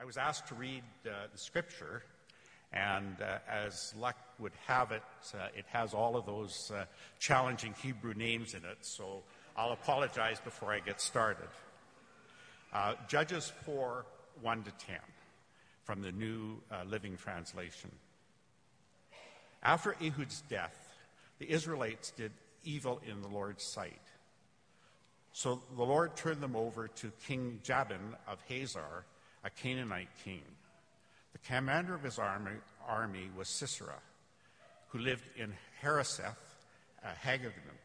I 0.00 0.04
was 0.04 0.16
asked 0.16 0.46
to 0.48 0.54
read 0.54 0.84
uh, 1.06 1.26
the 1.32 1.38
scripture, 1.38 2.04
and 2.72 3.16
uh, 3.20 3.38
as 3.50 3.92
luck 3.98 4.16
would 4.38 4.52
have 4.68 4.92
it, 4.92 5.02
uh, 5.34 5.48
it 5.56 5.64
has 5.72 5.92
all 5.92 6.16
of 6.16 6.24
those 6.24 6.70
uh, 6.72 6.84
challenging 7.18 7.74
Hebrew 7.82 8.14
names 8.14 8.54
in 8.54 8.64
it, 8.64 8.78
so 8.82 9.24
I'll 9.56 9.72
apologize 9.72 10.38
before 10.38 10.72
I 10.72 10.78
get 10.78 11.00
started. 11.00 11.48
Uh, 12.72 12.94
Judges 13.08 13.52
4 13.64 14.06
1 14.40 14.62
to 14.62 14.70
10 14.86 14.96
from 15.82 16.00
the 16.00 16.12
New 16.12 16.62
uh, 16.70 16.84
Living 16.86 17.16
Translation. 17.16 17.90
After 19.64 19.96
Ehud's 20.00 20.42
death, 20.48 20.94
the 21.40 21.50
Israelites 21.50 22.12
did 22.12 22.30
evil 22.62 23.00
in 23.04 23.20
the 23.20 23.28
Lord's 23.28 23.64
sight. 23.64 24.00
So 25.32 25.60
the 25.76 25.82
Lord 25.82 26.14
turned 26.14 26.40
them 26.40 26.54
over 26.54 26.86
to 26.86 27.10
King 27.26 27.58
Jabin 27.64 28.14
of 28.28 28.38
Hazor 28.46 29.04
a 29.44 29.50
Canaanite 29.50 30.08
king. 30.24 30.42
The 31.32 31.38
commander 31.38 31.94
of 31.94 32.02
his 32.02 32.18
army, 32.18 32.56
army 32.86 33.30
was 33.36 33.48
Sisera, 33.48 34.00
who 34.88 34.98
lived 34.98 35.24
in 35.36 35.52
Harosheth, 35.80 36.56
uh, 37.04 37.08
Haggavim. 37.24 37.76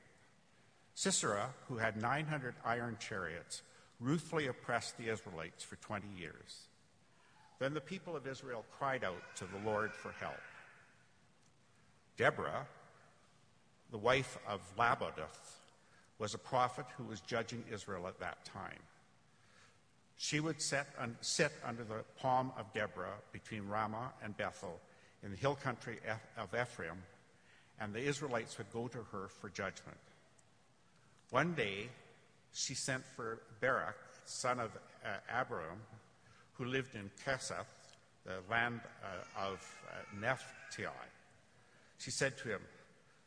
Sisera, 0.95 1.49
who 1.67 1.77
had 1.77 2.01
900 2.01 2.55
iron 2.63 2.97
chariots, 2.99 3.61
ruthlessly 3.99 4.47
oppressed 4.47 4.97
the 4.97 5.11
Israelites 5.11 5.63
for 5.63 5.75
20 5.77 6.07
years. 6.17 6.67
Then 7.59 7.73
the 7.73 7.81
people 7.81 8.15
of 8.15 8.27
Israel 8.27 8.65
cried 8.77 9.03
out 9.03 9.21
to 9.37 9.45
the 9.45 9.69
Lord 9.69 9.93
for 9.93 10.11
help. 10.19 10.41
Deborah, 12.17 12.67
the 13.91 13.97
wife 13.97 14.37
of 14.47 14.61
Lapidoth, 14.77 15.59
was 16.19 16.33
a 16.33 16.37
prophet 16.37 16.85
who 16.97 17.03
was 17.03 17.21
judging 17.21 17.63
Israel 17.71 18.07
at 18.07 18.19
that 18.19 18.43
time. 18.45 18.79
She 20.17 20.39
would 20.39 20.61
sit, 20.61 20.85
sit 21.21 21.51
under 21.65 21.83
the 21.83 22.03
palm 22.17 22.51
of 22.57 22.71
Deborah 22.73 23.15
between 23.31 23.67
Ramah 23.67 24.13
and 24.23 24.35
Bethel 24.37 24.79
in 25.23 25.31
the 25.31 25.37
hill 25.37 25.55
country 25.55 25.99
of 26.37 26.49
Ephraim, 26.53 27.01
and 27.79 27.93
the 27.93 28.01
Israelites 28.01 28.57
would 28.57 28.71
go 28.71 28.87
to 28.87 28.99
her 29.11 29.27
for 29.27 29.49
judgment. 29.49 29.97
One 31.31 31.53
day, 31.53 31.89
she 32.53 32.75
sent 32.75 33.03
for 33.15 33.41
Barak, 33.59 33.97
son 34.25 34.59
of 34.59 34.71
uh, 35.03 35.43
who 36.53 36.65
lived 36.65 36.95
in 36.95 37.09
Kadesh, 37.25 37.65
the 38.25 38.35
land 38.49 38.81
uh, 39.03 39.49
of 39.49 39.75
uh, 39.89 39.95
Naphtali. 40.21 40.93
She 41.97 42.11
said 42.11 42.37
to 42.39 42.49
him, 42.49 42.61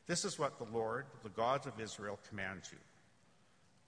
This 0.06 0.24
is 0.24 0.38
what 0.38 0.58
the 0.58 0.76
Lord, 0.76 1.06
the 1.22 1.30
God 1.30 1.66
of 1.66 1.80
Israel, 1.80 2.18
commands 2.28 2.70
you. 2.72 2.78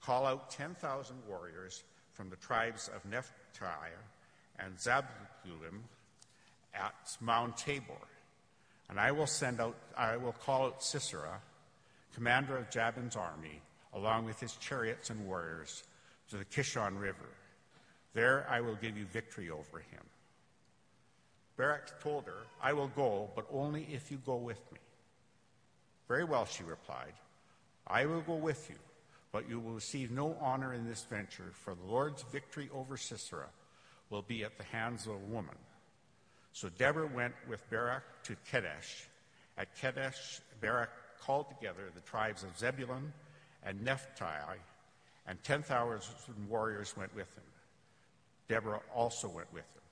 Call 0.03 0.27
out 0.27 0.51
10,000 0.51 1.17
warriors 1.29 1.85
from 2.19 2.29
the 2.31 2.37
tribes 2.37 2.91
of 2.93 3.09
Naphtali 3.09 3.93
and 4.59 4.79
Zebulun 4.79 5.85
at 6.75 7.17
Mount 7.21 7.57
Tabor. 7.57 7.95
And 8.91 8.99
I 8.99 9.13
will 9.13 9.29
send 9.29 9.61
out, 9.61 9.77
I 9.97 10.17
will 10.17 10.33
call 10.33 10.67
out 10.67 10.83
Sisera, 10.83 11.41
commander 12.17 12.57
of 12.57 12.71
Jabin's 12.71 13.15
army, 13.15 13.63
along 13.95 14.25
with 14.25 14.41
his 14.41 14.57
chariots 14.57 15.11
and 15.11 15.29
warriors, 15.29 15.85
to 16.31 16.37
the 16.37 16.45
Kishon 16.45 17.01
River. 17.01 17.29
There 18.15 18.45
I 18.51 18.63
will 18.63 18.75
give 18.75 18.99
you 18.99 19.05
victory 19.05 19.49
over 19.49 19.79
him. 19.79 20.03
Barak 21.57 22.03
told 22.03 22.25
her, 22.27 22.43
I 22.61 22.73
will 22.73 22.89
go, 22.89 23.31
but 23.37 23.47
only 23.53 23.87
if 23.93 24.11
you 24.11 24.19
go 24.27 24.37
with 24.37 24.61
me. 24.73 24.81
Very 26.09 26.25
well, 26.25 26.47
she 26.47 26.65
replied. 26.65 27.13
I 27.87 28.07
will 28.07 28.23
go 28.23 28.35
with 28.35 28.69
you 28.69 28.77
but 29.33 29.49
you 29.49 29.61
will 29.61 29.73
receive 29.73 30.11
no 30.11 30.37
honor 30.41 30.73
in 30.73 30.87
this 30.87 31.05
venture, 31.05 31.51
for 31.53 31.75
the 31.75 31.85
Lord's 31.85 32.23
victory 32.33 32.71
over 32.75 32.97
Sisera 32.97 33.49
will 34.11 34.23
be 34.23 34.45
at 34.45 34.57
the 34.57 34.65
hands 34.65 35.07
of 35.07 35.13
a 35.13 35.33
woman. 35.33 35.55
So 36.53 36.69
Deborah 36.71 37.11
went 37.15 37.35
with 37.49 37.69
Barak 37.71 38.03
to 38.25 38.37
Kadesh. 38.51 39.07
At 39.57 39.77
Kadesh, 39.77 40.41
Barak 40.61 40.91
called 41.21 41.47
together 41.51 41.91
the 41.95 42.01
tribes 42.01 42.43
of 42.43 42.59
Zebulun 42.59 43.13
and 43.65 43.85
Naphtali, 43.85 44.59
and 45.27 45.43
10,000 45.45 46.01
warriors 46.49 46.97
went 46.97 47.15
with 47.15 47.33
him. 47.37 47.45
Deborah 48.49 48.81
also 48.95 49.29
went 49.29 49.53
with 49.53 49.65
him. 49.65 49.83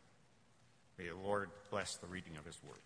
May 0.99 1.09
the 1.09 1.29
Lord 1.29 1.51
bless 1.71 1.97
the 1.97 2.07
reading 2.07 2.37
of 2.39 2.47
his 2.47 2.59
word. 2.67 2.81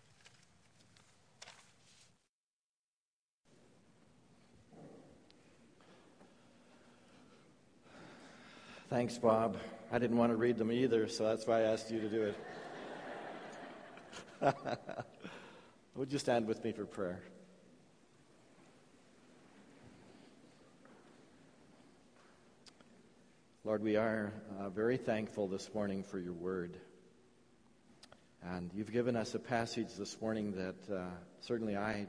Thanks, 8.90 9.16
Bob. 9.18 9.56
I 9.92 10.00
didn't 10.00 10.16
want 10.16 10.32
to 10.32 10.36
read 10.36 10.58
them 10.58 10.72
either, 10.72 11.06
so 11.06 11.22
that's 11.22 11.46
why 11.46 11.60
I 11.60 11.62
asked 11.62 11.92
you 11.92 12.00
to 12.00 12.08
do 12.08 12.34
it. 14.42 14.56
Would 15.94 16.12
you 16.12 16.18
stand 16.18 16.48
with 16.48 16.64
me 16.64 16.72
for 16.72 16.84
prayer? 16.86 17.20
Lord, 23.62 23.80
we 23.80 23.94
are 23.94 24.32
uh, 24.58 24.70
very 24.70 24.96
thankful 24.96 25.46
this 25.46 25.72
morning 25.72 26.02
for 26.02 26.18
your 26.18 26.32
word. 26.32 26.76
And 28.42 28.72
you've 28.74 28.92
given 28.92 29.14
us 29.14 29.36
a 29.36 29.38
passage 29.38 29.94
this 29.96 30.20
morning 30.20 30.52
that 30.56 30.92
uh, 30.92 31.04
certainly 31.42 31.76
I, 31.76 32.08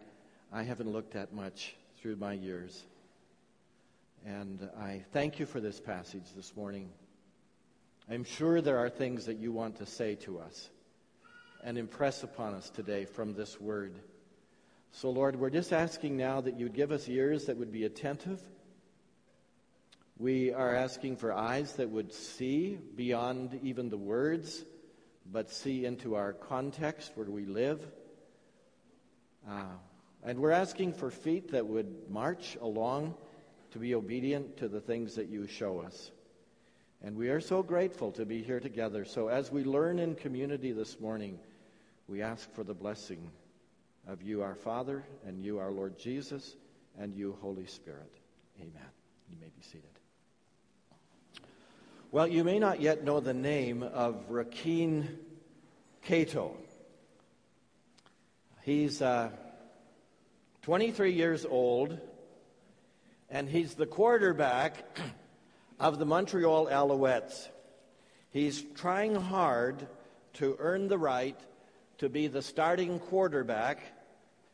I 0.52 0.64
haven't 0.64 0.92
looked 0.92 1.16
at 1.16 1.32
much 1.32 1.76
through 2.02 2.16
my 2.16 2.34
years. 2.34 2.86
And 4.26 4.70
I 4.80 5.04
thank 5.14 5.40
you 5.40 5.48
for 5.48 5.60
this 5.60 5.80
passage 5.80 6.26
this 6.36 6.56
morning. 6.56 6.90
I'm 8.08 8.24
sure 8.24 8.62
there 8.62 8.78
are 8.78 8.90
things 8.90 9.26
that 9.26 9.38
you 9.38 9.52
want 9.52 9.78
to 9.78 9.86
say 9.88 10.14
to 10.16 10.38
us 10.38 10.70
and 11.64 11.76
impress 11.76 12.22
upon 12.22 12.54
us 12.54 12.70
today 12.70 13.06
from 13.06 13.34
this 13.34 13.60
word. 13.60 13.96
So, 14.92 15.10
Lord, 15.10 15.40
we're 15.40 15.50
just 15.50 15.74
asking 15.74 16.18
now 16.18 16.40
that 16.42 16.60
you'd 16.60 16.76
give 16.76 16.92
us 16.92 17.10
ears 17.10 17.46
that 17.46 17.58
would 17.58 17.72
be 17.72 17.86
attentive. 17.86 18.40
We 20.20 20.54
are 20.54 20.76
asking 20.76 21.18
for 21.18 21.34
eyes 21.34 21.74
that 21.78 21.90
would 21.90 22.14
see 22.14 22.78
beyond 22.96 23.60
even 23.64 23.90
the 23.90 23.98
words, 23.98 24.66
but 25.32 25.50
see 25.50 25.86
into 25.86 26.14
our 26.14 26.34
context 26.34 27.14
where 27.16 27.30
we 27.30 27.46
live. 27.46 27.84
Uh, 29.50 29.64
and 30.24 30.38
we're 30.38 30.52
asking 30.52 30.94
for 30.94 31.10
feet 31.10 31.54
that 31.54 31.66
would 31.66 32.08
march 32.08 32.56
along 32.62 33.16
to 33.72 33.80
be 33.80 33.96
obedient 33.96 34.58
to 34.58 34.68
the 34.68 34.82
things 34.82 35.16
that 35.16 35.30
you 35.30 35.48
show 35.48 35.80
us. 35.80 36.12
And 37.04 37.16
we 37.16 37.30
are 37.30 37.42
so 37.42 37.64
grateful 37.64 38.12
to 38.14 38.26
be 38.26 38.44
here 38.44 38.60
together. 38.60 39.06
So 39.06 39.28
as 39.28 39.52
we 39.52 39.64
learn 39.64 39.98
in 39.98 40.16
community 40.16 40.72
this 40.72 41.00
morning, 41.00 41.40
we 42.08 42.22
ask 42.22 42.54
for 42.54 42.64
the 42.64 42.74
blessing 42.74 43.32
of 44.08 44.22
you, 44.22 44.44
our 44.44 44.56
Father, 44.56 45.04
and 45.26 45.42
you, 45.42 45.58
our 45.60 45.72
Lord 45.72 45.98
Jesus, 45.98 46.56
and 47.00 47.16
you, 47.16 47.38
Holy 47.42 47.66
Spirit. 47.66 48.12
Amen. 48.60 48.90
You 49.30 49.38
may 49.40 49.48
be 49.48 49.62
seated. 49.62 49.90
Well, 52.12 52.28
you 52.28 52.44
may 52.44 52.60
not 52.60 52.82
yet 52.82 53.04
know 53.04 53.20
the 53.20 53.34
name 53.34 53.84
of 53.84 54.30
Rakeem 54.30 55.08
Cato. 56.04 56.58
He's 58.64 59.02
uh, 59.02 59.30
23 60.64 61.14
years 61.14 61.46
old 61.46 61.98
and 63.32 63.48
he's 63.48 63.76
the 63.76 63.86
quarterback 63.86 64.86
of 65.80 65.98
the 65.98 66.06
Montreal 66.06 66.68
Alouettes. 66.68 67.48
He's 68.30 68.62
trying 68.76 69.16
hard 69.16 69.88
to 70.34 70.56
earn 70.60 70.90
the 70.90 70.98
right 70.98 71.40
to 72.00 72.10
be 72.10 72.28
the 72.28 72.42
starting 72.42 73.00
quarterback, 73.00 73.82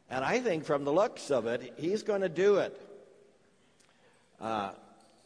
and 0.09 0.23
I 0.23 0.39
think 0.39 0.63
from 0.63 0.83
the 0.83 0.93
looks 0.93 1.31
of 1.31 1.47
it, 1.47 1.73
he's 1.77 2.03
going 2.03 2.21
to 2.21 2.29
do 2.29 2.57
it. 2.57 2.79
Uh, 4.39 4.71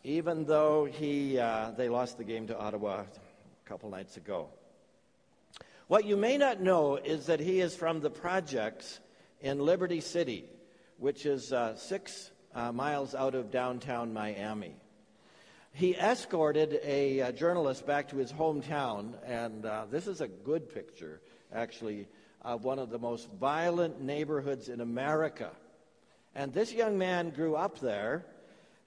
even 0.03 0.45
though 0.45 0.85
he, 0.85 1.38
uh, 1.38 1.72
they 1.72 1.90
lost 1.90 2.17
the 2.17 2.23
game 2.23 2.47
to 2.47 2.57
Ottawa 2.57 3.01
a 3.01 3.69
couple 3.69 3.90
nights 3.90 4.17
ago. 4.17 4.47
What 5.88 6.06
you 6.06 6.16
may 6.16 6.37
not 6.37 6.61
know 6.61 6.96
is 6.96 7.25
that 7.25 7.41
he 7.41 7.59
is 7.59 7.75
from 7.75 7.99
the 7.99 8.09
projects 8.09 9.02
in 9.41 9.59
Liberty 9.59 9.99
City, 9.99 10.46
which 10.97 11.25
is 11.25 11.52
uh, 11.52 11.75
six 11.75 12.30
uh, 12.53 12.71
miles 12.71 13.15
out 13.15 13.35
of 13.35 13.51
downtown 13.51 14.13
Miami. 14.13 14.75
He 15.73 15.95
escorted 15.95 16.73
a, 16.83 17.19
a, 17.19 17.27
uh, 17.27 17.31
journalist 17.31 17.85
back 17.85 18.09
to 18.09 18.17
his 18.17 18.31
hometown, 18.31 19.13
and 19.25 19.65
uh, 19.65 19.85
this 19.89 20.05
is 20.05 20.19
a 20.19 20.27
good 20.27 20.73
picture, 20.73 21.21
actually, 21.53 22.07
of 22.41 22.65
one 22.65 22.77
of 22.77 22.89
the 22.89 22.99
most 22.99 23.29
violent 23.39 24.01
neighborhoods 24.01 24.67
in 24.67 24.81
America. 24.81 25.51
And 26.35 26.53
this 26.53 26.73
young 26.73 26.97
man 26.97 27.29
grew 27.29 27.55
up 27.55 27.79
there, 27.79 28.25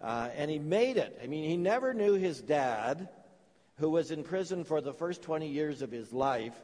uh, 0.02 0.28
and 0.36 0.50
he 0.50 0.58
made 0.58 0.98
it. 0.98 1.18
I 1.22 1.26
mean, 1.26 1.48
he 1.48 1.56
never 1.56 1.94
knew 1.94 2.14
his 2.14 2.42
dad, 2.42 3.08
who 3.78 3.88
was 3.88 4.10
in 4.10 4.22
prison 4.22 4.64
for 4.64 4.80
the 4.80 4.92
first 4.92 5.22
20 5.22 5.48
years 5.48 5.80
of 5.80 5.90
his 5.90 6.12
life. 6.12 6.54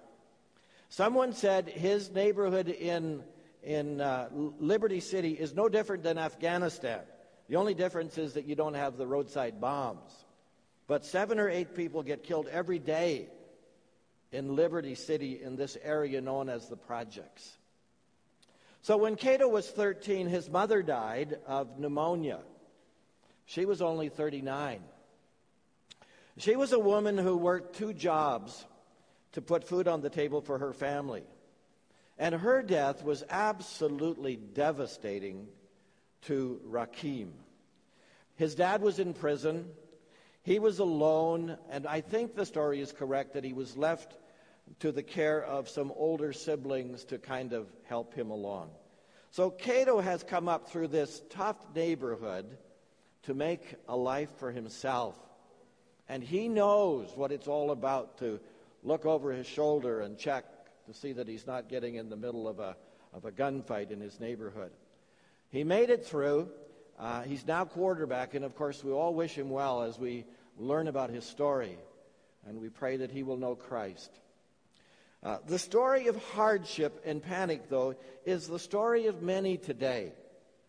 Someone 0.91 1.33
said 1.33 1.69
his 1.69 2.11
neighborhood 2.11 2.69
in 2.69 3.23
in 3.63 4.01
uh, 4.01 4.29
Liberty 4.33 5.01
City 5.01 5.33
is 5.33 5.55
no 5.55 5.69
different 5.69 6.03
than 6.03 6.19
Afghanistan. 6.19 7.01
The 7.49 7.57
only 7.57 7.75
difference 7.75 8.17
is 8.17 8.35
that 8.35 8.47
you 8.47 8.55
don't 8.55 8.75
have 8.75 8.97
the 8.97 9.07
roadside 9.07 9.61
bombs. 9.61 10.13
But 10.87 11.05
seven 11.05 11.39
or 11.39 11.49
eight 11.49 11.75
people 11.75 12.03
get 12.03 12.23
killed 12.23 12.49
every 12.49 12.79
day. 12.79 13.29
in 14.33 14.55
Liberty 14.55 14.95
City 14.95 15.41
in 15.43 15.57
this 15.57 15.77
area 15.83 16.21
known 16.21 16.49
as 16.49 16.69
the 16.69 16.77
Projects. 16.77 17.59
So 18.83 18.97
when 18.97 19.17
Cato 19.17 19.49
was 19.49 19.69
13, 19.69 20.29
his 20.29 20.49
mother 20.49 20.83
died 20.83 21.39
of 21.47 21.79
pneumonia. 21.79 22.41
She 23.45 23.65
was 23.65 23.83
only 23.83 24.09
39. 24.09 24.81
She 26.39 26.57
was 26.57 26.73
a 26.73 26.79
woman 26.79 27.19
who 27.19 27.37
worked 27.37 27.77
two 27.77 27.93
jobs 27.93 28.65
to 29.33 29.43
put 29.43 29.65
food 29.65 29.89
on 29.89 30.01
the 30.01 30.11
table 30.11 30.41
for 30.41 30.59
her 30.59 30.73
family. 30.73 31.25
And 32.21 32.35
her 32.35 32.63
death 32.63 33.03
was 33.03 33.25
absolutely 33.31 34.37
devastating 34.37 35.49
to 36.27 36.61
Rakeem. 36.69 37.31
His 38.37 38.55
dad 38.55 38.83
was 38.83 38.99
in 38.99 39.15
prison. 39.15 39.71
He 40.43 40.59
was 40.59 40.81
alone, 40.81 41.57
and 41.71 41.87
I 41.87 42.03
think 42.03 42.35
the 42.35 42.45
story 42.45 42.83
is 42.83 42.93
correct 42.93 43.33
that 43.33 43.43
he 43.43 43.55
was 43.55 43.75
left 43.75 44.19
to 44.81 44.93
the 44.93 45.03
care 45.03 45.43
of 45.43 45.71
some 45.71 45.93
older 45.97 46.35
siblings 46.35 47.05
to 47.05 47.17
kind 47.17 47.55
of 47.55 47.69
help 47.85 48.13
him 48.13 48.31
along. 48.31 48.69
So 49.31 49.49
Cato 49.49 49.99
has 49.99 50.23
come 50.23 50.47
up 50.47 50.69
through 50.69 50.89
this 50.89 51.23
tough 51.31 51.57
neighborhood 51.75 52.59
to 53.23 53.33
make 53.33 53.77
a 53.89 53.97
life 53.97 54.31
for 54.39 54.51
himself. 54.51 55.17
And 56.07 56.23
he 56.23 56.49
knows 56.49 57.09
what 57.15 57.33
it's 57.33 57.49
all 57.49 57.71
about 57.71 58.19
to 58.19 58.41
look 58.83 59.07
over 59.07 59.33
his 59.33 59.47
shoulder 59.47 60.03
and 60.03 60.19
check 60.19 60.45
to 60.93 60.99
see 60.99 61.13
that 61.13 61.29
he's 61.29 61.47
not 61.47 61.69
getting 61.69 61.95
in 61.95 62.09
the 62.09 62.17
middle 62.17 62.49
of 62.49 62.59
a, 62.59 62.77
of 63.13 63.25
a 63.25 63.31
gunfight 63.31 63.91
in 63.91 64.01
his 64.01 64.19
neighborhood. 64.19 64.73
He 65.51 65.63
made 65.63 65.89
it 65.91 66.05
through. 66.05 66.49
Uh, 66.99 67.23
he's 67.23 67.47
now 67.47 67.65
quarterback, 67.65 68.35
and 68.35 68.45
of 68.45 68.57
course, 68.57 68.83
we 68.83 68.91
all 68.91 69.15
wish 69.15 69.35
him 69.35 69.51
well 69.51 69.83
as 69.83 69.99
we 69.99 70.25
learn 70.59 70.89
about 70.89 71.11
his 71.11 71.25
story, 71.25 71.79
and 72.47 72.61
we 72.61 72.69
pray 72.69 72.97
that 72.97 73.11
he 73.11 73.23
will 73.23 73.37
know 73.37 73.55
Christ. 73.55 74.11
Uh, 75.23 75.39
the 75.47 75.59
story 75.59 76.09
of 76.09 76.17
hardship 76.33 77.01
and 77.05 77.23
panic, 77.23 77.69
though, 77.69 77.95
is 78.25 78.49
the 78.49 78.59
story 78.59 79.07
of 79.07 79.23
many 79.23 79.57
today, 79.57 80.13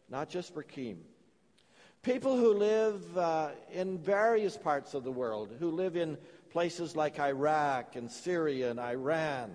not 0.09 0.29
just 0.29 0.53
Keem. 0.53 0.97
People 2.03 2.37
who 2.37 2.53
live 2.53 3.17
uh, 3.17 3.49
in 3.71 3.97
various 3.97 4.57
parts 4.57 4.93
of 4.93 5.03
the 5.03 5.11
world, 5.11 5.55
who 5.59 5.71
live 5.71 5.95
in 5.95 6.17
places 6.51 6.95
like 6.95 7.19
Iraq 7.19 7.95
and 7.95 8.11
Syria 8.11 8.69
and 8.69 8.79
Iran. 8.79 9.51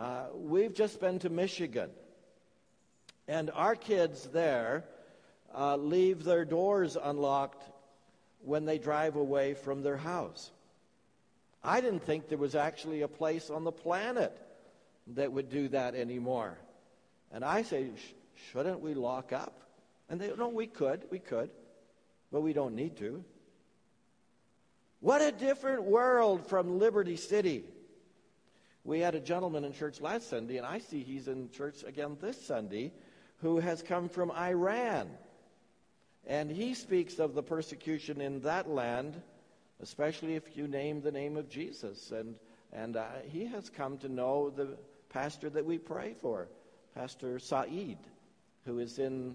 Uh, 0.00 0.24
we've 0.32 0.72
just 0.72 0.98
been 0.98 1.18
to 1.18 1.28
Michigan, 1.28 1.90
and 3.28 3.50
our 3.50 3.74
kids 3.74 4.30
there 4.32 4.82
uh, 5.54 5.76
leave 5.76 6.24
their 6.24 6.46
doors 6.46 6.96
unlocked 6.96 7.62
when 8.42 8.64
they 8.64 8.78
drive 8.78 9.16
away 9.16 9.52
from 9.52 9.82
their 9.82 9.98
house. 9.98 10.52
I 11.62 11.82
didn't 11.82 12.02
think 12.06 12.30
there 12.30 12.38
was 12.38 12.54
actually 12.54 13.02
a 13.02 13.08
place 13.08 13.50
on 13.50 13.64
the 13.64 13.72
planet 13.72 14.34
that 15.08 15.32
would 15.32 15.50
do 15.50 15.68
that 15.68 15.94
anymore. 15.94 16.56
And 17.30 17.44
I 17.44 17.60
say, 17.60 17.90
shouldn't 18.50 18.80
we 18.80 18.94
lock 18.94 19.34
up? 19.34 19.60
And 20.08 20.18
they, 20.18 20.32
no, 20.34 20.48
we 20.48 20.66
could, 20.66 21.04
we 21.10 21.18
could, 21.18 21.50
but 22.32 22.40
we 22.40 22.54
don't 22.54 22.74
need 22.74 22.96
to. 22.96 23.22
What 25.00 25.20
a 25.20 25.30
different 25.30 25.82
world 25.82 26.46
from 26.46 26.78
Liberty 26.78 27.16
City. 27.16 27.64
We 28.90 28.98
had 28.98 29.14
a 29.14 29.20
gentleman 29.20 29.64
in 29.64 29.72
church 29.72 30.00
last 30.00 30.28
Sunday, 30.28 30.56
and 30.56 30.66
I 30.66 30.80
see 30.80 31.04
he's 31.04 31.28
in 31.28 31.48
church 31.50 31.84
again 31.86 32.16
this 32.20 32.44
Sunday, 32.44 32.92
who 33.40 33.60
has 33.60 33.82
come 33.82 34.08
from 34.08 34.32
Iran. 34.32 35.08
And 36.26 36.50
he 36.50 36.74
speaks 36.74 37.20
of 37.20 37.34
the 37.34 37.42
persecution 37.42 38.20
in 38.20 38.40
that 38.40 38.68
land 38.68 39.22
especially 39.82 40.34
if 40.34 40.56
you 40.56 40.66
name 40.66 41.00
the 41.00 41.12
name 41.12 41.36
of 41.36 41.48
Jesus. 41.48 42.12
And, 42.12 42.34
and 42.72 42.96
uh, 42.96 43.06
he 43.26 43.46
has 43.46 43.70
come 43.70 43.98
to 43.98 44.08
know 44.08 44.50
the 44.50 44.76
pastor 45.08 45.50
that 45.50 45.64
we 45.64 45.78
pray 45.78 46.14
for, 46.20 46.48
Pastor 46.94 47.38
Saeed, 47.38 47.98
who 48.64 48.78
is 48.78 48.98
in 48.98 49.34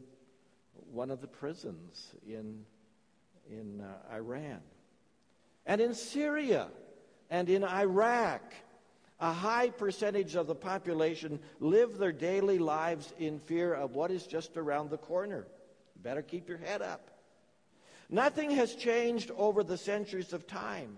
one 0.91 1.09
of 1.09 1.21
the 1.21 1.27
prisons 1.27 2.13
in, 2.27 2.63
in 3.49 3.81
uh, 3.81 4.15
Iran. 4.15 4.59
And 5.65 5.81
in 5.81 5.93
Syria 5.93 6.67
and 7.29 7.49
in 7.49 7.63
Iraq, 7.63 8.53
a 9.19 9.31
high 9.31 9.69
percentage 9.69 10.35
of 10.35 10.47
the 10.47 10.55
population 10.55 11.39
live 11.59 11.97
their 11.97 12.11
daily 12.11 12.59
lives 12.59 13.13
in 13.17 13.39
fear 13.39 13.73
of 13.73 13.95
what 13.95 14.11
is 14.11 14.27
just 14.27 14.57
around 14.57 14.89
the 14.89 14.97
corner. 14.97 15.47
Better 16.01 16.21
keep 16.21 16.49
your 16.49 16.57
head 16.57 16.81
up. 16.81 17.09
Nothing 18.09 18.51
has 18.51 18.75
changed 18.75 19.31
over 19.37 19.63
the 19.63 19.77
centuries 19.77 20.33
of 20.33 20.45
time. 20.45 20.97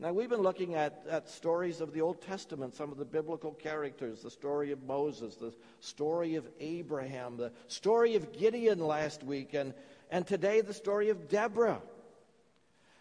Now, 0.00 0.12
we've 0.12 0.28
been 0.28 0.42
looking 0.42 0.74
at, 0.74 1.04
at 1.08 1.28
stories 1.28 1.80
of 1.80 1.92
the 1.92 2.00
Old 2.00 2.20
Testament, 2.20 2.74
some 2.74 2.90
of 2.90 2.98
the 2.98 3.04
biblical 3.04 3.52
characters, 3.52 4.22
the 4.22 4.30
story 4.30 4.72
of 4.72 4.82
Moses, 4.82 5.36
the 5.36 5.54
story 5.80 6.34
of 6.34 6.48
Abraham, 6.58 7.36
the 7.36 7.52
story 7.68 8.16
of 8.16 8.32
Gideon 8.32 8.80
last 8.80 9.22
week, 9.22 9.54
and, 9.54 9.72
and 10.10 10.26
today 10.26 10.62
the 10.62 10.74
story 10.74 11.10
of 11.10 11.28
Deborah. 11.28 11.80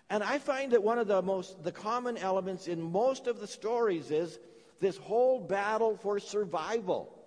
And 0.09 0.23
I 0.23 0.37
find 0.37 0.71
that 0.73 0.83
one 0.83 0.99
of 0.99 1.07
the 1.07 1.21
most 1.21 1.63
the 1.63 1.71
common 1.71 2.17
elements 2.17 2.67
in 2.67 2.81
most 2.81 3.27
of 3.27 3.39
the 3.39 3.47
stories 3.47 4.11
is 4.11 4.37
this 4.79 4.97
whole 4.97 5.39
battle 5.39 5.97
for 5.97 6.19
survival. 6.19 7.17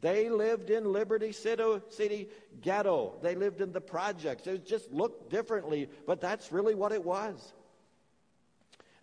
They 0.00 0.28
lived 0.28 0.70
in 0.70 0.92
Liberty 0.92 1.32
City 1.32 2.28
ghetto. 2.60 3.18
They 3.22 3.34
lived 3.34 3.60
in 3.60 3.72
the 3.72 3.80
projects. 3.80 4.46
It 4.46 4.66
just 4.66 4.92
looked 4.92 5.30
differently, 5.30 5.88
but 6.06 6.20
that's 6.20 6.52
really 6.52 6.74
what 6.74 6.92
it 6.92 7.04
was. 7.04 7.52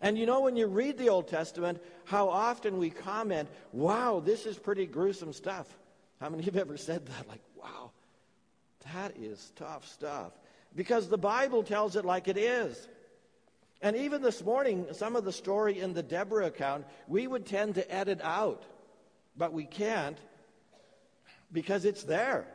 And 0.00 0.18
you 0.18 0.26
know, 0.26 0.40
when 0.40 0.56
you 0.56 0.66
read 0.66 0.98
the 0.98 1.08
Old 1.08 1.28
Testament, 1.28 1.82
how 2.04 2.28
often 2.28 2.78
we 2.78 2.90
comment, 2.90 3.48
wow, 3.72 4.20
this 4.24 4.46
is 4.46 4.58
pretty 4.58 4.86
gruesome 4.86 5.32
stuff. 5.32 5.66
How 6.20 6.28
many 6.28 6.40
of 6.42 6.46
you 6.46 6.52
have 6.52 6.68
ever 6.68 6.76
said 6.76 7.06
that? 7.06 7.28
Like, 7.28 7.42
wow, 7.56 7.90
that 8.92 9.16
is 9.16 9.52
tough 9.56 9.86
stuff. 9.86 10.32
Because 10.74 11.08
the 11.08 11.18
Bible 11.18 11.62
tells 11.62 11.96
it 11.96 12.04
like 12.04 12.28
it 12.28 12.36
is. 12.36 12.88
And 13.80 13.96
even 13.96 14.22
this 14.22 14.42
morning, 14.42 14.86
some 14.92 15.14
of 15.14 15.24
the 15.24 15.32
story 15.32 15.78
in 15.78 15.92
the 15.92 16.02
Deborah 16.02 16.46
account, 16.46 16.86
we 17.06 17.26
would 17.26 17.46
tend 17.46 17.74
to 17.74 17.94
edit 17.94 18.20
out, 18.22 18.64
but 19.36 19.52
we 19.52 19.64
can't 19.64 20.18
because 21.52 21.84
it's 21.84 22.02
there. 22.02 22.46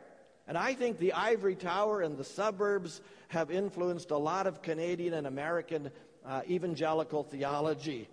And 0.46 0.58
I 0.58 0.74
think 0.74 0.98
the 0.98 1.12
ivory 1.12 1.54
tower 1.54 2.00
and 2.00 2.18
the 2.18 2.24
suburbs 2.24 3.00
have 3.28 3.50
influenced 3.50 4.10
a 4.10 4.16
lot 4.16 4.48
of 4.48 4.62
Canadian 4.62 5.14
and 5.14 5.26
American 5.26 5.92
uh, 6.26 6.42
evangelical 6.48 7.22
theology. 7.22 8.08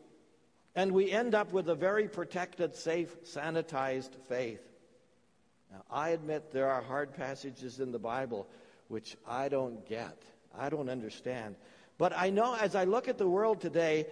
And 0.75 0.91
we 0.91 1.09
end 1.09 1.33
up 1.33 1.51
with 1.51 1.69
a 1.69 1.75
very 1.75 2.07
protected, 2.07 2.75
safe, 2.75 3.23
sanitized 3.23 4.13
faith. 4.29 4.61
Now, 5.71 5.81
I 5.89 6.09
admit 6.09 6.51
there 6.51 6.69
are 6.69 6.81
hard 6.81 7.15
passages 7.15 7.79
in 7.79 7.91
the 7.91 7.99
Bible 7.99 8.47
which 8.87 9.17
I 9.27 9.49
don't 9.49 9.85
get, 9.87 10.23
I 10.57 10.69
don't 10.69 10.89
understand. 10.89 11.55
But 11.97 12.13
I 12.15 12.29
know 12.29 12.55
as 12.55 12.75
I 12.75 12.83
look 12.83 13.07
at 13.07 13.17
the 13.17 13.27
world 13.27 13.59
today, 13.59 14.05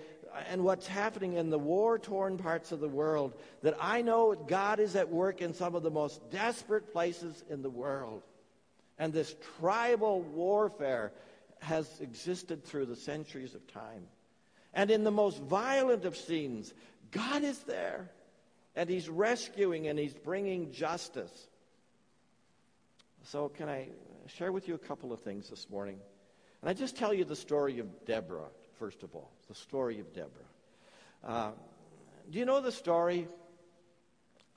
and 0.50 0.64
what's 0.64 0.88
happening 0.88 1.34
in 1.36 1.50
the 1.50 1.60
war 1.60 1.98
torn 1.98 2.38
parts 2.38 2.72
of 2.72 2.80
the 2.80 2.90
world 2.90 3.34
that 3.62 3.76
I 3.80 4.02
know 4.02 4.36
God 4.36 4.80
is 4.80 4.96
at 4.96 5.10
work 5.10 5.42
in 5.42 5.54
some 5.54 5.76
of 5.76 5.84
the 5.84 5.92
most 5.92 6.30
desperate 6.30 6.92
places 6.92 7.44
in 7.50 7.62
the 7.62 7.70
world. 7.70 8.24
And 8.98 9.14
this 9.14 9.36
tribal 9.60 10.22
warfare 10.22 11.12
has 11.60 11.88
existed 12.00 12.66
through 12.66 12.86
the 12.86 12.96
centuries 12.96 13.56
of 13.56 13.66
time. 13.68 14.08
And 14.74 14.92
in 14.92 15.04
the 15.04 15.12
most 15.12 15.42
violent 15.42 16.06
of 16.06 16.18
scenes, 16.18 16.74
God 17.12 17.44
is 17.44 17.60
there. 17.60 18.12
And 18.76 18.90
He's 18.90 19.08
rescuing 19.08 19.88
and 19.88 19.98
He's 19.98 20.14
bringing 20.14 20.72
justice. 20.72 21.48
So, 23.26 23.50
can 23.50 23.70
I 23.70 23.88
share 24.28 24.52
with 24.52 24.68
you 24.68 24.76
a 24.76 24.80
couple 24.80 25.12
of 25.12 25.20
things 25.22 25.50
this 25.50 25.70
morning? 25.70 25.98
And 26.62 26.70
I 26.70 26.74
just 26.74 26.96
tell 26.96 27.14
you 27.14 27.26
the 27.26 27.36
story 27.36 27.80
of 27.80 28.06
Deborah 28.06 28.50
first 28.80 29.04
of 29.04 29.16
all, 29.16 29.32
the 29.48 29.56
story 29.56 30.00
of 30.00 30.14
Deborah. 30.14 30.30
Uh, 31.24 31.52
do 32.30 32.40
you 32.40 32.46
know 32.46 32.62
the 32.62 32.72
story? 32.72 33.28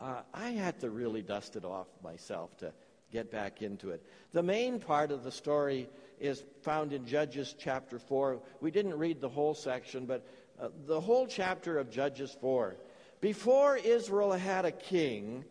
Uh, 0.01 0.23
I 0.35 0.51
had 0.51 0.81
to 0.81 0.91
really 0.91 1.23
dust 1.23 1.57
it 1.57 1.65
off 1.65 1.87
myself 2.03 2.57
to 2.59 2.73
get 3.13 3.31
back 3.31 3.63
into 3.63 3.91
it. 3.91 4.05
The 4.33 4.43
main 4.43 4.81
part 4.81 5.11
of 5.11 5.25
the 5.25 5.33
story 5.33 5.89
is 6.21 6.45
found 6.63 6.93
in 6.93 7.07
Judges 7.07 7.55
chapter 7.59 7.99
4. 7.99 8.41
We 8.61 8.71
didn't 8.71 8.99
read 8.99 9.21
the 9.21 9.29
whole 9.29 9.55
section, 9.55 10.05
but 10.05 10.27
uh, 10.61 10.69
the 10.87 11.01
whole 11.01 11.27
chapter 11.27 11.79
of 11.79 11.91
Judges 11.91 12.37
4. 12.41 12.77
Before 13.21 13.77
Israel 13.77 14.33
had 14.33 14.65
a 14.65 14.73
king, 14.73 15.45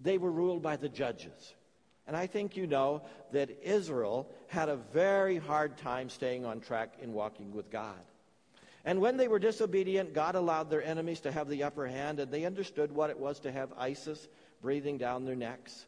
they 0.00 0.18
were 0.18 0.30
ruled 0.30 0.62
by 0.62 0.76
the 0.76 0.88
judges. 0.88 1.54
And 2.06 2.16
I 2.16 2.26
think 2.26 2.56
you 2.56 2.66
know 2.66 3.02
that 3.32 3.50
Israel 3.62 4.30
had 4.48 4.68
a 4.68 4.76
very 4.76 5.36
hard 5.36 5.76
time 5.76 6.08
staying 6.08 6.44
on 6.44 6.60
track 6.60 6.94
in 7.02 7.12
walking 7.12 7.52
with 7.52 7.70
God. 7.70 7.98
And 8.84 9.00
when 9.00 9.16
they 9.16 9.26
were 9.26 9.40
disobedient, 9.40 10.14
God 10.14 10.36
allowed 10.36 10.70
their 10.70 10.82
enemies 10.82 11.20
to 11.22 11.32
have 11.32 11.48
the 11.48 11.64
upper 11.64 11.86
hand, 11.86 12.20
and 12.20 12.30
they 12.30 12.44
understood 12.44 12.92
what 12.92 13.10
it 13.10 13.18
was 13.18 13.40
to 13.40 13.50
have 13.50 13.70
ISIS 13.76 14.28
breathing 14.62 14.96
down 14.96 15.24
their 15.24 15.34
necks. 15.34 15.86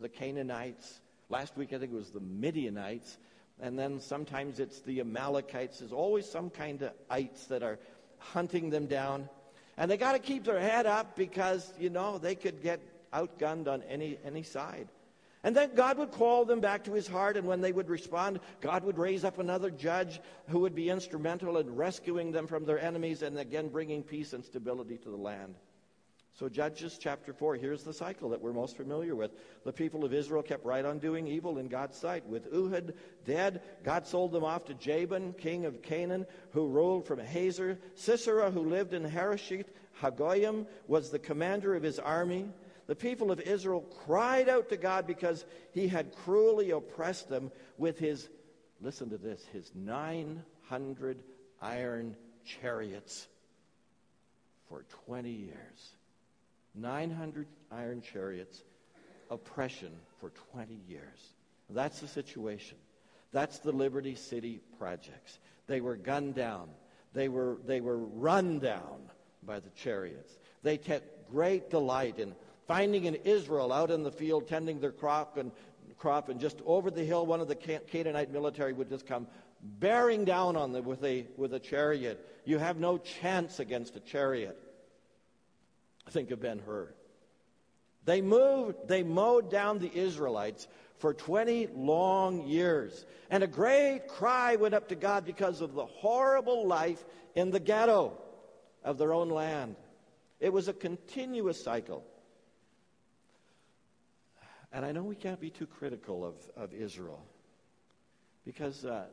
The 0.00 0.08
Canaanites. 0.08 1.00
Last 1.28 1.56
week, 1.56 1.74
I 1.74 1.78
think 1.78 1.92
it 1.92 1.96
was 1.96 2.10
the 2.10 2.20
Midianites. 2.20 3.18
And 3.60 3.78
then 3.78 4.00
sometimes 4.00 4.58
it's 4.58 4.80
the 4.80 5.00
Amalekites. 5.00 5.78
There's 5.78 5.92
always 5.92 6.28
some 6.28 6.50
kind 6.50 6.82
of 6.82 6.92
ites 7.10 7.46
that 7.46 7.62
are 7.62 7.78
hunting 8.18 8.70
them 8.70 8.86
down. 8.86 9.28
And 9.76 9.90
they 9.90 9.96
got 9.96 10.12
to 10.12 10.18
keep 10.18 10.44
their 10.44 10.58
head 10.58 10.86
up 10.86 11.16
because, 11.16 11.72
you 11.78 11.90
know, 11.90 12.18
they 12.18 12.34
could 12.34 12.62
get 12.62 12.80
outgunned 13.12 13.68
on 13.68 13.82
any, 13.82 14.18
any 14.24 14.42
side. 14.42 14.88
And 15.44 15.54
then 15.54 15.74
God 15.74 15.98
would 15.98 16.10
call 16.10 16.46
them 16.46 16.60
back 16.60 16.84
to 16.84 16.94
his 16.94 17.06
heart, 17.06 17.36
and 17.36 17.46
when 17.46 17.60
they 17.60 17.70
would 17.70 17.90
respond, 17.90 18.40
God 18.62 18.82
would 18.82 18.96
raise 18.96 19.24
up 19.24 19.38
another 19.38 19.70
judge 19.70 20.20
who 20.48 20.60
would 20.60 20.74
be 20.74 20.88
instrumental 20.88 21.58
in 21.58 21.76
rescuing 21.76 22.32
them 22.32 22.46
from 22.46 22.64
their 22.64 22.80
enemies 22.80 23.20
and 23.20 23.38
again 23.38 23.68
bringing 23.68 24.02
peace 24.02 24.32
and 24.32 24.42
stability 24.42 24.96
to 24.96 25.10
the 25.10 25.16
land. 25.16 25.54
So, 26.36 26.48
Judges 26.48 26.98
chapter 26.98 27.32
4, 27.32 27.54
here's 27.56 27.84
the 27.84 27.92
cycle 27.92 28.30
that 28.30 28.40
we're 28.40 28.52
most 28.52 28.76
familiar 28.76 29.14
with. 29.14 29.30
The 29.64 29.72
people 29.72 30.04
of 30.04 30.12
Israel 30.12 30.42
kept 30.42 30.64
right 30.64 30.84
on 30.84 30.98
doing 30.98 31.28
evil 31.28 31.58
in 31.58 31.68
God's 31.68 31.96
sight. 31.96 32.26
With 32.26 32.52
Ehud 32.52 32.94
dead, 33.24 33.62
God 33.84 34.04
sold 34.04 34.32
them 34.32 34.42
off 34.42 34.64
to 34.64 34.74
Jabin, 34.74 35.34
king 35.34 35.64
of 35.64 35.80
Canaan, 35.80 36.26
who 36.50 36.66
ruled 36.66 37.06
from 37.06 37.20
Hazor. 37.20 37.78
Sisera, 37.94 38.50
who 38.50 38.64
lived 38.68 38.94
in 38.94 39.04
Harosheth, 39.04 39.70
Hagoyim, 40.00 40.66
was 40.88 41.10
the 41.10 41.20
commander 41.20 41.76
of 41.76 41.84
his 41.84 42.00
army. 42.00 42.48
The 42.86 42.94
people 42.94 43.30
of 43.30 43.40
Israel 43.40 43.80
cried 44.04 44.48
out 44.48 44.68
to 44.68 44.76
God 44.76 45.06
because 45.06 45.44
he 45.72 45.88
had 45.88 46.14
cruelly 46.16 46.70
oppressed 46.70 47.28
them 47.28 47.50
with 47.78 47.98
his, 47.98 48.28
listen 48.80 49.10
to 49.10 49.18
this, 49.18 49.42
his 49.52 49.70
900 49.74 51.22
iron 51.62 52.16
chariots 52.44 53.26
for 54.68 54.84
20 55.06 55.30
years. 55.30 55.94
900 56.74 57.46
iron 57.70 58.02
chariots, 58.02 58.62
oppression 59.30 59.92
for 60.20 60.30
20 60.52 60.78
years. 60.88 61.32
That's 61.70 62.00
the 62.00 62.08
situation. 62.08 62.76
That's 63.32 63.58
the 63.58 63.72
Liberty 63.72 64.14
City 64.14 64.60
projects. 64.78 65.38
They 65.66 65.80
were 65.80 65.96
gunned 65.96 66.34
down. 66.34 66.68
They 67.14 67.28
were, 67.28 67.58
they 67.66 67.80
were 67.80 67.96
run 67.96 68.58
down 68.58 69.08
by 69.42 69.60
the 69.60 69.70
chariots. 69.70 70.36
They 70.62 70.76
took 70.76 71.02
great 71.30 71.70
delight 71.70 72.18
in 72.18 72.34
finding 72.66 73.06
an 73.06 73.16
Israel 73.24 73.72
out 73.72 73.90
in 73.90 74.02
the 74.02 74.10
field 74.10 74.48
tending 74.48 74.80
their 74.80 74.92
crop 74.92 75.36
and 75.36 75.50
crop 75.98 76.28
and 76.28 76.40
just 76.40 76.60
over 76.66 76.90
the 76.90 77.04
hill 77.04 77.24
one 77.24 77.40
of 77.40 77.48
the 77.48 77.54
Canaanite 77.54 78.30
military 78.30 78.72
would 78.72 78.88
just 78.88 79.06
come 79.06 79.26
bearing 79.62 80.24
down 80.24 80.56
on 80.56 80.72
them 80.72 80.84
with 80.84 81.02
a 81.04 81.26
with 81.36 81.54
a 81.54 81.60
chariot. 81.60 82.24
You 82.44 82.58
have 82.58 82.78
no 82.78 82.98
chance 82.98 83.60
against 83.60 83.96
a 83.96 84.00
chariot. 84.00 84.58
Think 86.10 86.30
of 86.30 86.40
Ben 86.40 86.60
Hur. 86.66 86.92
They 88.04 88.20
moved, 88.20 88.86
they 88.86 89.02
mowed 89.02 89.50
down 89.50 89.78
the 89.78 89.90
Israelites 89.94 90.68
for 90.98 91.14
20 91.14 91.68
long 91.74 92.46
years. 92.46 93.06
And 93.30 93.42
a 93.42 93.46
great 93.46 94.08
cry 94.08 94.56
went 94.56 94.74
up 94.74 94.88
to 94.88 94.94
God 94.94 95.24
because 95.24 95.60
of 95.60 95.74
the 95.74 95.86
horrible 95.86 96.66
life 96.66 97.02
in 97.34 97.50
the 97.50 97.60
ghetto 97.60 98.12
of 98.84 98.98
their 98.98 99.12
own 99.14 99.30
land. 99.30 99.76
It 100.40 100.52
was 100.52 100.68
a 100.68 100.74
continuous 100.74 101.62
cycle. 101.62 102.04
And 104.74 104.84
I 104.84 104.92
know 104.92 105.02
we 105.02 105.16
can't 105.16 105.40
be 105.40 105.48
too 105.48 105.66
critical 105.66 106.26
of, 106.26 106.34
of 106.56 106.74
Israel 106.74 107.24
because 108.44 108.84
uh, 108.84 109.04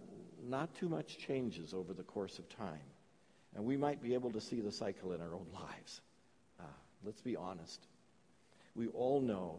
not 0.44 0.76
too 0.76 0.90
much 0.90 1.18
changes 1.18 1.74
over 1.74 1.94
the 1.94 2.04
course 2.04 2.38
of 2.40 2.50
time. 2.58 2.90
And 3.56 3.64
we 3.64 3.78
might 3.78 4.04
be 4.04 4.14
able 4.14 4.32
to 4.32 4.42
see 4.42 4.60
the 4.60 4.72
cycle 4.72 5.14
in 5.14 5.22
our 5.22 5.34
own 5.34 5.48
lives. 5.54 6.02
Let's 7.04 7.22
be 7.22 7.36
honest. 7.36 7.82
We 8.76 8.88
all 8.88 9.22
know 9.22 9.58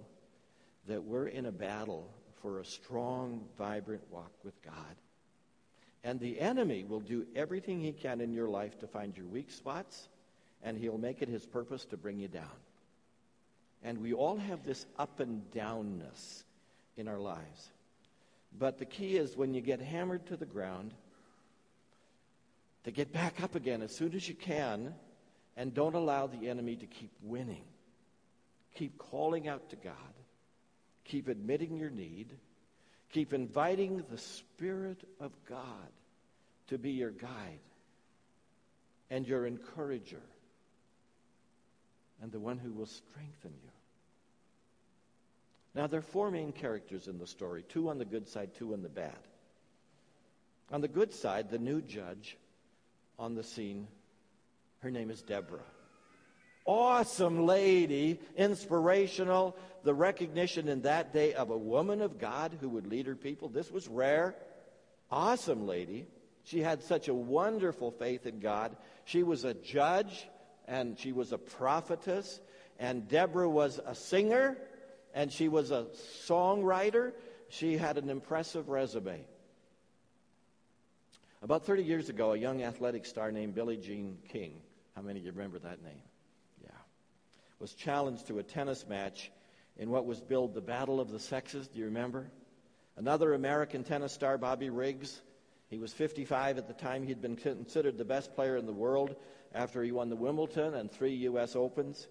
that 0.86 1.02
we're 1.02 1.26
in 1.26 1.46
a 1.46 1.52
battle 1.52 2.08
for 2.40 2.60
a 2.60 2.64
strong, 2.64 3.44
vibrant 3.58 4.02
walk 4.10 4.32
with 4.44 4.60
God. 4.62 4.96
And 6.04 6.18
the 6.18 6.40
enemy 6.40 6.84
will 6.84 7.00
do 7.00 7.26
everything 7.34 7.80
he 7.80 7.92
can 7.92 8.20
in 8.20 8.32
your 8.32 8.48
life 8.48 8.78
to 8.80 8.86
find 8.86 9.16
your 9.16 9.26
weak 9.26 9.50
spots, 9.50 10.08
and 10.62 10.76
he'll 10.76 10.98
make 10.98 11.22
it 11.22 11.28
his 11.28 11.46
purpose 11.46 11.84
to 11.86 11.96
bring 11.96 12.18
you 12.18 12.28
down. 12.28 12.50
And 13.82 13.98
we 13.98 14.12
all 14.12 14.36
have 14.36 14.64
this 14.64 14.86
up 14.98 15.20
and 15.20 15.42
downness 15.50 16.44
in 16.96 17.08
our 17.08 17.18
lives. 17.18 17.70
But 18.58 18.78
the 18.78 18.84
key 18.84 19.16
is 19.16 19.36
when 19.36 19.54
you 19.54 19.60
get 19.60 19.80
hammered 19.80 20.26
to 20.26 20.36
the 20.36 20.46
ground, 20.46 20.92
to 22.84 22.90
get 22.90 23.12
back 23.12 23.42
up 23.42 23.54
again 23.54 23.82
as 23.82 23.94
soon 23.94 24.14
as 24.14 24.28
you 24.28 24.34
can 24.34 24.94
and 25.56 25.74
don't 25.74 25.94
allow 25.94 26.26
the 26.26 26.48
enemy 26.48 26.76
to 26.76 26.86
keep 26.86 27.12
winning. 27.22 27.64
Keep 28.74 28.98
calling 28.98 29.48
out 29.48 29.70
to 29.70 29.76
God. 29.76 29.94
Keep 31.04 31.28
admitting 31.28 31.76
your 31.76 31.90
need. 31.90 32.28
Keep 33.12 33.34
inviting 33.34 34.02
the 34.10 34.18
Spirit 34.18 35.02
of 35.20 35.32
God 35.48 35.90
to 36.68 36.78
be 36.78 36.90
your 36.90 37.10
guide 37.10 37.60
and 39.10 39.28
your 39.28 39.46
encourager 39.46 40.22
and 42.22 42.32
the 42.32 42.40
one 42.40 42.58
who 42.58 42.72
will 42.72 42.86
strengthen 42.86 43.52
you. 43.62 43.70
Now, 45.74 45.86
there 45.86 46.00
are 46.00 46.02
four 46.02 46.30
main 46.30 46.52
characters 46.52 47.08
in 47.08 47.18
the 47.18 47.26
story 47.26 47.64
two 47.68 47.88
on 47.88 47.98
the 47.98 48.04
good 48.04 48.28
side, 48.28 48.54
two 48.54 48.72
on 48.72 48.82
the 48.82 48.88
bad. 48.88 49.18
On 50.70 50.80
the 50.80 50.88
good 50.88 51.12
side, 51.12 51.50
the 51.50 51.58
new 51.58 51.82
judge 51.82 52.38
on 53.18 53.34
the 53.34 53.42
scene 53.42 53.88
her 54.82 54.90
name 54.90 55.10
is 55.10 55.22
Deborah. 55.22 55.60
Awesome 56.66 57.46
lady, 57.46 58.20
inspirational, 58.36 59.56
the 59.84 59.94
recognition 59.94 60.68
in 60.68 60.82
that 60.82 61.12
day 61.12 61.34
of 61.34 61.50
a 61.50 61.56
woman 61.56 62.02
of 62.02 62.18
God 62.18 62.56
who 62.60 62.68
would 62.70 62.88
lead 62.88 63.06
her 63.06 63.14
people. 63.14 63.48
This 63.48 63.70
was 63.70 63.86
rare. 63.86 64.34
Awesome 65.10 65.66
lady. 65.68 66.06
She 66.44 66.60
had 66.60 66.82
such 66.82 67.06
a 67.06 67.14
wonderful 67.14 67.92
faith 67.92 68.26
in 68.26 68.40
God. 68.40 68.76
She 69.04 69.22
was 69.22 69.44
a 69.44 69.54
judge 69.54 70.26
and 70.66 70.98
she 70.98 71.12
was 71.12 71.32
a 71.32 71.38
prophetess. 71.38 72.40
And 72.78 73.08
Deborah 73.08 73.48
was 73.48 73.80
a 73.84 73.94
singer 73.94 74.56
and 75.14 75.30
she 75.32 75.48
was 75.48 75.70
a 75.70 75.86
songwriter. 76.26 77.12
She 77.48 77.76
had 77.76 77.98
an 77.98 78.08
impressive 78.08 78.68
resume. 78.68 79.24
About 81.42 81.66
30 81.66 81.82
years 81.82 82.08
ago, 82.08 82.32
a 82.32 82.36
young 82.36 82.62
athletic 82.62 83.04
star 83.04 83.32
named 83.32 83.54
Billie 83.54 83.76
Jean 83.76 84.18
King 84.28 84.62
how 84.94 85.02
many 85.02 85.20
of 85.20 85.24
you 85.24 85.32
remember 85.32 85.58
that 85.60 85.82
name? 85.82 86.02
Yeah. 86.62 86.70
Was 87.58 87.74
challenged 87.74 88.26
to 88.28 88.38
a 88.38 88.42
tennis 88.42 88.86
match 88.86 89.30
in 89.76 89.90
what 89.90 90.06
was 90.06 90.20
billed 90.20 90.54
the 90.54 90.60
Battle 90.60 91.00
of 91.00 91.10
the 91.10 91.18
Sexes. 91.18 91.68
Do 91.68 91.78
you 91.78 91.86
remember? 91.86 92.30
Another 92.96 93.32
American 93.32 93.84
tennis 93.84 94.12
star, 94.12 94.36
Bobby 94.36 94.68
Riggs. 94.68 95.20
He 95.72 95.78
was 95.78 95.90
55 95.94 96.58
at 96.58 96.68
the 96.68 96.74
time. 96.74 97.06
He'd 97.06 97.22
been 97.22 97.34
considered 97.34 97.96
the 97.96 98.04
best 98.04 98.34
player 98.34 98.58
in 98.58 98.66
the 98.66 98.74
world 98.74 99.16
after 99.54 99.82
he 99.82 99.90
won 99.90 100.10
the 100.10 100.16
Wimbledon 100.16 100.74
and 100.74 100.92
three 100.92 101.14
U.S. 101.14 101.56
Opens. 101.56 102.08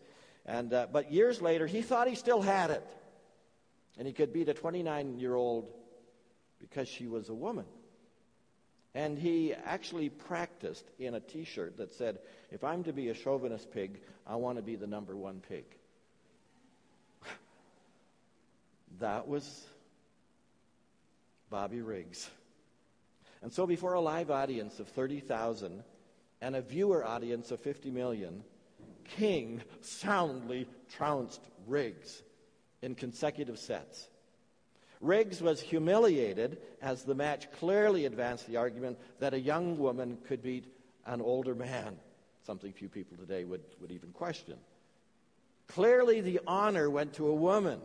And, 0.47 0.73
uh, 0.73 0.87
but 0.91 1.11
years 1.11 1.43
later, 1.43 1.67
he 1.67 1.83
thought 1.83 2.07
he 2.07 2.15
still 2.15 2.41
had 2.41 2.71
it. 2.71 2.83
And 3.99 4.07
he 4.07 4.13
could 4.13 4.33
beat 4.33 4.49
a 4.49 4.55
29 4.55 5.19
year 5.19 5.35
old 5.35 5.71
because 6.59 6.87
she 6.87 7.05
was 7.05 7.29
a 7.29 7.35
woman. 7.35 7.65
And 8.95 9.15
he 9.15 9.53
actually 9.53 10.09
practiced 10.09 10.89
in 10.97 11.13
a 11.13 11.19
t 11.19 11.43
shirt 11.43 11.77
that 11.77 11.93
said, 11.93 12.17
If 12.49 12.63
I'm 12.63 12.83
to 12.85 12.93
be 12.93 13.09
a 13.09 13.13
chauvinist 13.13 13.71
pig, 13.71 13.99
I 14.25 14.37
want 14.37 14.57
to 14.57 14.63
be 14.63 14.75
the 14.75 14.87
number 14.87 15.15
one 15.15 15.39
pig. 15.47 15.65
that 18.99 19.27
was 19.27 19.67
Bobby 21.51 21.81
Riggs. 21.81 22.27
And 23.41 23.51
so, 23.51 23.65
before 23.65 23.93
a 23.93 24.01
live 24.01 24.29
audience 24.29 24.79
of 24.79 24.87
30,000 24.89 25.83
and 26.41 26.55
a 26.55 26.61
viewer 26.61 27.03
audience 27.05 27.51
of 27.51 27.59
50 27.59 27.89
million, 27.89 28.43
King 29.17 29.61
soundly 29.81 30.67
trounced 30.89 31.41
Riggs 31.67 32.21
in 32.81 32.95
consecutive 32.95 33.59
sets. 33.59 34.07
Riggs 34.99 35.41
was 35.41 35.59
humiliated 35.59 36.59
as 36.81 37.03
the 37.03 37.15
match 37.15 37.51
clearly 37.53 38.05
advanced 38.05 38.47
the 38.47 38.57
argument 38.57 38.99
that 39.19 39.33
a 39.33 39.39
young 39.39 39.77
woman 39.79 40.17
could 40.27 40.43
beat 40.43 40.65
an 41.07 41.21
older 41.21 41.55
man, 41.55 41.97
something 42.45 42.71
few 42.71 42.89
people 42.89 43.17
today 43.17 43.43
would, 43.43 43.61
would 43.79 43.91
even 43.91 44.11
question. 44.11 44.57
Clearly, 45.67 46.21
the 46.21 46.39
honor 46.45 46.89
went 46.89 47.13
to 47.13 47.27
a 47.27 47.33
woman. 47.33 47.79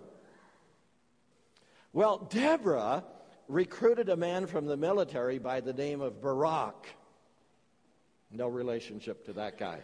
Well, 1.95 2.29
Deborah 2.31 3.05
recruited 3.49 4.09
a 4.09 4.17
man 4.17 4.47
from 4.47 4.67
the 4.67 4.77
military 4.77 5.39
by 5.39 5.61
the 5.61 5.73
name 5.73 6.01
of 6.01 6.21
Barak. 6.21 6.87
No 8.31 8.49
relationship 8.49 9.25
to 9.27 9.35
that 9.35 9.59
guy. 9.59 9.79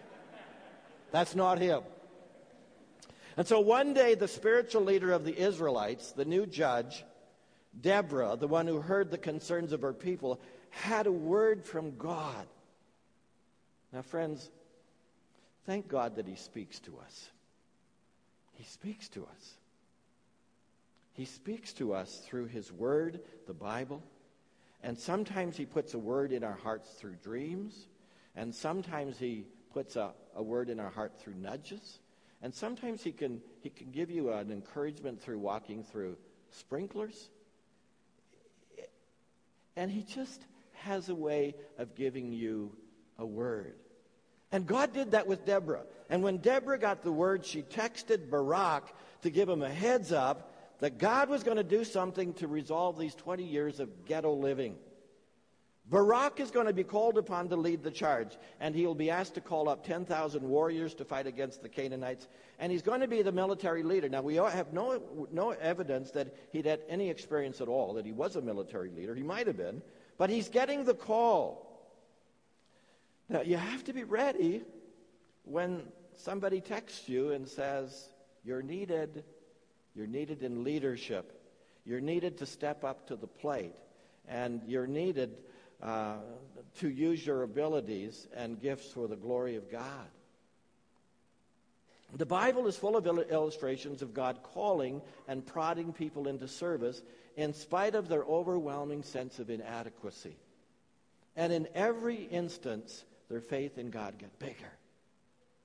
That's 1.11 1.35
not 1.35 1.59
him. 1.59 1.83
And 3.37 3.47
so 3.47 3.61
one 3.61 3.95
day, 3.95 4.15
the 4.15 4.29
spiritual 4.29 4.83
leader 4.83 5.13
of 5.13 5.25
the 5.25 5.37
Israelites, 5.37 6.13
the 6.13 6.25
new 6.25 6.45
judge, 6.45 7.05
Deborah, 7.81 8.37
the 8.39 8.49
one 8.49 8.67
who 8.67 8.81
heard 8.81 9.11
the 9.11 9.19
concerns 9.19 9.73
of 9.73 9.83
her 9.83 9.95
people, 9.95 10.41
had 10.71 11.07
a 11.07 11.13
word 11.13 11.65
from 11.65 11.97
God. 11.97 12.47
Now, 13.93 14.03
friends, 14.03 14.51
thank 15.67 15.89
God 15.89 16.17
that 16.17 16.27
He 16.27 16.35
speaks 16.35 16.79
to 16.81 16.99
us. 16.99 17.31
He 18.55 18.65
speaks 18.65 19.09
to 19.11 19.23
us. 19.23 19.55
He 21.13 21.25
speaks 21.25 21.73
to 21.75 21.95
us 21.95 22.23
through 22.25 22.47
His 22.47 22.73
Word, 22.73 23.21
the 23.47 23.55
Bible, 23.55 24.03
and 24.83 24.99
sometimes 24.99 25.57
He 25.57 25.67
puts 25.67 25.95
a 25.95 25.99
word 25.99 26.33
in 26.33 26.43
our 26.43 26.59
hearts 26.63 26.91
through 26.91 27.17
dreams, 27.23 27.87
and 28.35 28.55
sometimes 28.55 29.19
He 29.19 29.47
puts 29.73 29.97
a, 29.97 30.13
a 30.35 30.43
word 30.43 30.69
in 30.69 30.81
our 30.81 30.91
heart 30.91 31.19
through 31.19 31.35
nudges. 31.35 31.99
And 32.43 32.53
sometimes 32.53 33.03
he 33.03 33.13
can, 33.13 33.41
he 33.61 33.71
can 33.71 33.91
give 33.91 34.11
you 34.11 34.33
an 34.33 34.51
encouragement 34.51 35.23
through 35.23 35.39
walking 35.39 35.85
through 35.85 36.17
sprinklers. 36.51 37.31
And 39.77 39.91
he 39.91 40.03
just 40.03 40.45
has 40.75 41.09
a 41.09 41.15
way 41.15 41.55
of 41.79 41.95
giving 41.95 42.33
you 42.33 42.73
a 43.19 43.25
word. 43.25 43.75
And 44.51 44.67
God 44.67 44.93
did 44.93 45.13
that 45.13 45.27
with 45.27 45.47
Deborah. 45.47 45.85
And 46.11 46.23
when 46.23 46.39
Deborah 46.39 46.79
got 46.79 47.03
the 47.03 47.13
word, 47.13 47.47
she 47.47 47.63
texted 47.63 48.29
Barak 48.29 48.93
to 49.23 49.31
give 49.31 49.49
him 49.49 49.63
a 49.63 49.71
heads 49.71 50.13
up 50.13 50.52
that 50.83 50.99
God 50.99 51.29
was 51.29 51.45
going 51.45 51.59
to 51.59 51.63
do 51.63 51.85
something 51.85 52.35
to 52.35 52.49
resolve 52.49 52.99
these 52.99 53.15
20 53.15 53.45
years 53.45 53.79
of 53.79 54.05
ghetto 54.05 54.35
living. 54.35 54.75
Barak 55.89 56.41
is 56.41 56.51
going 56.51 56.67
to 56.67 56.73
be 56.73 56.83
called 56.83 57.19
upon 57.19 57.49
to 57.51 57.57
lead 57.57 57.85
the 57.85 57.91
charge, 57.93 58.37
and 58.59 58.75
he'll 58.75 58.93
be 58.93 59.09
asked 59.09 59.35
to 59.35 59.41
call 59.41 59.69
up 59.69 59.87
10,000 59.87 60.43
warriors 60.43 60.93
to 60.95 61.05
fight 61.05 61.29
against 61.29 61.63
the 61.63 61.69
Canaanites, 61.69 62.27
and 62.59 62.73
he's 62.73 62.83
going 62.83 63.01
to 63.01 63.07
be 63.07 63.23
the 63.23 63.31
military 63.31 63.85
leader. 63.85 64.09
Now, 64.09 64.23
we 64.23 64.35
have 64.35 64.73
no, 64.73 65.01
no 65.31 65.51
evidence 65.51 66.11
that 66.11 66.35
he'd 66.51 66.67
had 66.67 66.81
any 66.89 67.11
experience 67.11 67.61
at 67.61 67.69
all, 67.69 67.95
that 67.95 68.05
he 68.05 68.11
was 68.11 68.35
a 68.35 68.43
military 68.43 68.91
leader. 68.91 69.15
He 69.15 69.23
might 69.23 69.47
have 69.47 69.57
been, 69.57 69.83
but 70.19 70.31
he's 70.31 70.49
getting 70.49 70.85
the 70.85 70.95
call. 70.95 71.95
Now, 73.29 73.43
you 73.43 73.57
have 73.57 73.85
to 73.85 73.93
be 73.93 74.03
ready 74.03 74.63
when 75.45 75.85
somebody 76.17 76.61
texts 76.61 77.09
you 77.09 77.31
and 77.31 77.49
says, 77.49 78.09
You're 78.43 78.63
needed. 78.63 79.23
You're 79.95 80.07
needed 80.07 80.43
in 80.43 80.65
leadership. 80.65 81.39
You're 81.85 82.01
needed 82.01 82.39
to 82.39 82.47
step 82.47 82.85
up 82.85 83.09
to 83.09 83.17
the 83.17 83.27
plate. 83.27 83.75
And 84.29 84.63
you're 84.67 84.87
needed 84.87 85.37
uh, 85.83 86.17
to 86.79 86.89
use 86.89 87.25
your 87.25 87.43
abilities 87.43 88.29
and 88.35 88.61
gifts 88.61 88.93
for 88.93 89.09
the 89.09 89.17
glory 89.17 89.57
of 89.57 89.71
God. 89.71 90.09
The 92.15 92.27
Bible 92.27 92.67
is 92.67 92.77
full 92.77 92.97
of 92.97 93.07
illustrations 93.07 94.03
of 94.03 94.13
God 94.13 94.41
calling 94.43 95.01
and 95.27 95.45
prodding 95.45 95.93
people 95.93 96.29
into 96.29 96.47
service 96.47 97.01
in 97.37 97.55
spite 97.55 97.95
of 97.95 98.09
their 98.09 98.23
overwhelming 98.23 99.03
sense 99.03 99.39
of 99.39 99.49
inadequacy. 99.49 100.37
And 101.37 101.53
in 101.53 101.69
every 101.75 102.17
instance, 102.17 103.05
their 103.31 103.41
faith 103.41 103.79
in 103.79 103.91
God 103.91 104.19
get 104.19 104.39
bigger. 104.39 104.73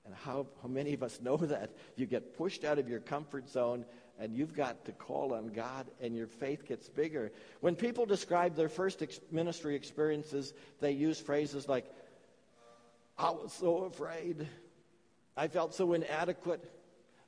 And 0.06 0.14
how, 0.14 0.46
how 0.62 0.68
many 0.68 0.94
of 0.94 1.02
us 1.02 1.20
know 1.20 1.36
that? 1.42 1.70
You 1.96 2.06
get 2.06 2.38
pushed 2.38 2.64
out 2.64 2.78
of 2.78 2.88
your 2.88 3.00
comfort 3.00 3.50
zone 3.50 3.84
and 4.18 4.34
you've 4.34 4.54
got 4.54 4.84
to 4.86 4.92
call 4.92 5.32
on 5.32 5.48
God, 5.48 5.86
and 6.00 6.16
your 6.16 6.26
faith 6.26 6.66
gets 6.66 6.88
bigger. 6.88 7.30
When 7.60 7.76
people 7.76 8.04
describe 8.04 8.56
their 8.56 8.68
first 8.68 9.02
ex- 9.02 9.20
ministry 9.30 9.76
experiences, 9.76 10.54
they 10.80 10.92
use 10.92 11.20
phrases 11.20 11.68
like, 11.68 11.86
I 13.16 13.30
was 13.30 13.52
so 13.52 13.84
afraid. 13.84 14.46
I 15.36 15.48
felt 15.48 15.74
so 15.74 15.92
inadequate. 15.92 16.64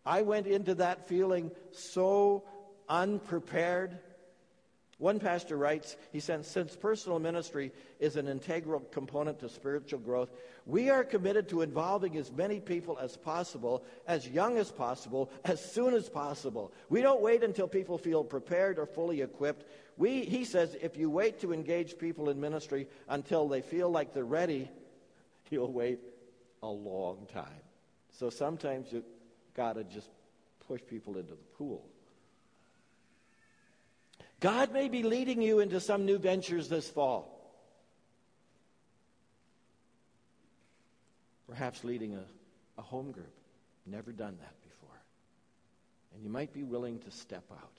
I 0.04 0.22
went 0.22 0.46
into 0.46 0.74
that 0.76 1.06
feeling 1.08 1.50
so 1.72 2.44
unprepared. 2.88 3.98
One 5.00 5.18
pastor 5.18 5.56
writes, 5.56 5.96
he 6.12 6.20
says, 6.20 6.46
since 6.46 6.76
personal 6.76 7.18
ministry 7.18 7.72
is 8.00 8.16
an 8.16 8.28
integral 8.28 8.80
component 8.92 9.40
to 9.40 9.48
spiritual 9.48 9.98
growth, 9.98 10.30
we 10.66 10.90
are 10.90 11.04
committed 11.04 11.48
to 11.48 11.62
involving 11.62 12.18
as 12.18 12.30
many 12.30 12.60
people 12.60 12.98
as 12.98 13.16
possible, 13.16 13.82
as 14.06 14.28
young 14.28 14.58
as 14.58 14.70
possible, 14.70 15.30
as 15.46 15.58
soon 15.58 15.94
as 15.94 16.10
possible. 16.10 16.70
We 16.90 17.00
don't 17.00 17.22
wait 17.22 17.42
until 17.42 17.66
people 17.66 17.96
feel 17.96 18.22
prepared 18.22 18.78
or 18.78 18.84
fully 18.84 19.22
equipped. 19.22 19.64
We, 19.96 20.26
he 20.26 20.44
says, 20.44 20.76
if 20.82 20.98
you 20.98 21.08
wait 21.08 21.40
to 21.40 21.54
engage 21.54 21.96
people 21.96 22.28
in 22.28 22.38
ministry 22.38 22.86
until 23.08 23.48
they 23.48 23.62
feel 23.62 23.88
like 23.88 24.12
they're 24.12 24.22
ready, 24.22 24.68
you'll 25.50 25.72
wait 25.72 26.00
a 26.62 26.68
long 26.68 27.26
time. 27.32 27.62
So 28.18 28.28
sometimes 28.28 28.92
you've 28.92 29.04
got 29.54 29.76
to 29.76 29.84
just 29.84 30.10
push 30.68 30.82
people 30.86 31.16
into 31.16 31.30
the 31.30 31.56
pool. 31.56 31.88
God 34.40 34.72
may 34.72 34.88
be 34.88 35.02
leading 35.02 35.42
you 35.42 35.60
into 35.60 35.80
some 35.80 36.06
new 36.06 36.18
ventures 36.18 36.68
this 36.68 36.88
fall. 36.88 37.36
Perhaps 41.48 41.84
leading 41.84 42.14
a, 42.14 42.24
a 42.78 42.82
home 42.82 43.12
group. 43.12 43.32
Never 43.86 44.12
done 44.12 44.36
that 44.40 44.54
before. 44.62 44.96
And 46.14 46.22
you 46.22 46.30
might 46.30 46.52
be 46.52 46.62
willing 46.62 46.98
to 47.00 47.10
step 47.10 47.44
out. 47.52 47.76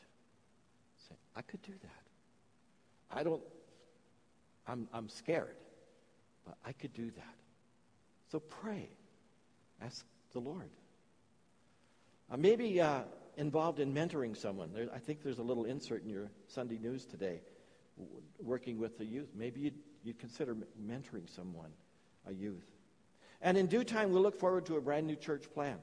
Say, 1.10 1.16
I 1.36 1.42
could 1.42 1.62
do 1.64 1.74
that. 1.82 3.18
I 3.18 3.24
don't, 3.24 3.42
I'm, 4.68 4.88
I'm 4.94 5.10
scared, 5.10 5.56
but 6.46 6.56
I 6.66 6.74
could 6.74 6.94
do 6.94 7.06
that. 7.06 7.36
So 8.32 8.40
pray. 8.40 8.88
Ask 9.82 10.06
the 10.34 10.40
Lord. 10.40 10.70
Uh, 12.32 12.38
maybe 12.38 12.80
uh, 12.80 13.02
involved 13.38 13.80
in 13.80 13.94
mentoring 13.94 14.36
someone. 14.36 14.72
There, 14.74 14.88
I 14.94 15.00
think 15.00 15.24
there's 15.24 15.40
a 15.40 15.44
little 15.44 15.66
insert 15.66 16.04
in 16.04 16.10
your 16.10 16.30
Sunday 16.48 16.78
news 16.78 17.06
today, 17.06 17.42
w- 17.98 18.22
working 18.44 18.80
with 18.80 18.98
the 18.98 19.06
youth. 19.06 19.30
Maybe 19.36 19.62
you'd, 19.62 19.80
you'd 20.04 20.20
consider 20.20 20.56
mentoring 20.82 21.30
someone, 21.34 21.72
a 22.28 22.34
youth. 22.34 22.66
And 23.42 23.58
in 23.58 23.68
due 23.68 23.84
time, 23.84 24.12
we'll 24.12 24.22
look 24.22 24.40
forward 24.40 24.66
to 24.68 24.78
a 24.78 24.82
brand 24.82 25.08
new 25.08 25.16
church 25.16 25.52
plant. 25.54 25.82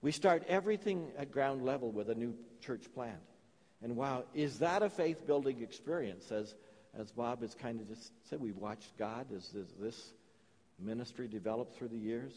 We 0.00 0.12
start 0.12 0.44
everything 0.48 1.08
at 1.18 1.30
ground 1.30 1.64
level 1.64 1.90
with 1.90 2.08
a 2.08 2.14
new 2.14 2.34
church 2.60 2.92
plant. 2.94 3.20
And 3.82 3.96
wow, 3.96 4.24
is 4.34 4.58
that 4.60 4.82
a 4.82 4.88
faith 4.88 5.26
building 5.26 5.62
experience? 5.62 6.30
As, 6.32 6.54
as 6.98 7.10
Bob 7.12 7.42
has 7.42 7.54
kind 7.54 7.80
of 7.80 7.88
just 7.88 8.12
said, 8.28 8.40
we've 8.40 8.56
watched 8.56 8.96
God 8.96 9.26
as, 9.36 9.54
as 9.54 9.68
this 9.78 10.12
ministry 10.78 11.28
developed 11.28 11.76
through 11.76 11.88
the 11.88 11.98
years. 11.98 12.32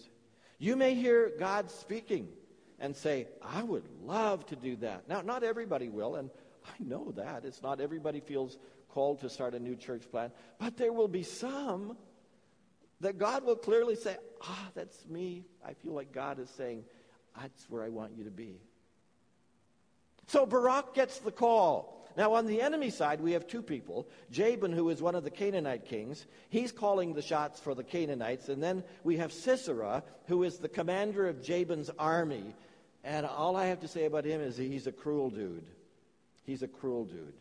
You 0.57 0.75
may 0.75 0.95
hear 0.95 1.31
God 1.37 1.69
speaking 1.69 2.27
and 2.79 2.95
say, 2.95 3.27
I 3.41 3.63
would 3.63 3.85
love 4.03 4.45
to 4.47 4.55
do 4.55 4.75
that. 4.77 5.07
Now, 5.07 5.21
not 5.21 5.43
everybody 5.43 5.89
will, 5.89 6.15
and 6.15 6.29
I 6.65 6.83
know 6.83 7.11
that. 7.15 7.45
It's 7.45 7.61
not 7.61 7.79
everybody 7.79 8.19
feels 8.19 8.57
called 8.89 9.19
to 9.21 9.29
start 9.29 9.53
a 9.53 9.59
new 9.59 9.75
church 9.75 10.09
plan, 10.09 10.31
but 10.59 10.77
there 10.77 10.93
will 10.93 11.07
be 11.07 11.23
some 11.23 11.97
that 13.01 13.17
God 13.17 13.43
will 13.43 13.55
clearly 13.55 13.95
say, 13.95 14.17
Ah, 14.41 14.69
that's 14.73 15.05
me. 15.07 15.45
I 15.65 15.73
feel 15.73 15.93
like 15.93 16.11
God 16.11 16.39
is 16.39 16.49
saying, 16.49 16.83
That's 17.39 17.69
where 17.69 17.83
I 17.83 17.89
want 17.89 18.13
you 18.17 18.23
to 18.23 18.31
be. 18.31 18.59
So 20.27 20.45
Barak 20.45 20.93
gets 20.93 21.19
the 21.19 21.31
call. 21.31 21.94
Now, 22.17 22.33
on 22.33 22.45
the 22.45 22.61
enemy 22.61 22.89
side, 22.89 23.19
we 23.19 23.33
have 23.33 23.47
two 23.47 23.61
people. 23.61 24.07
Jabin, 24.31 24.71
who 24.71 24.89
is 24.89 25.01
one 25.01 25.15
of 25.15 25.23
the 25.23 25.29
Canaanite 25.29 25.85
kings, 25.85 26.25
he's 26.49 26.71
calling 26.71 27.13
the 27.13 27.21
shots 27.21 27.59
for 27.59 27.75
the 27.75 27.83
Canaanites. 27.83 28.47
And 28.47 28.63
then 28.63 28.83
we 29.03 29.17
have 29.17 29.33
Sisera, 29.33 30.03
who 30.27 30.43
is 30.43 30.57
the 30.57 30.69
commander 30.69 31.27
of 31.27 31.43
Jabin's 31.43 31.89
army. 31.99 32.55
And 33.03 33.25
all 33.25 33.55
I 33.55 33.67
have 33.67 33.81
to 33.81 33.87
say 33.87 34.05
about 34.05 34.25
him 34.25 34.39
is 34.39 34.55
he's 34.55 34.87
a 34.87 34.91
cruel 34.91 35.29
dude. 35.29 35.65
He's 36.43 36.63
a 36.63 36.67
cruel 36.67 37.05
dude. 37.05 37.33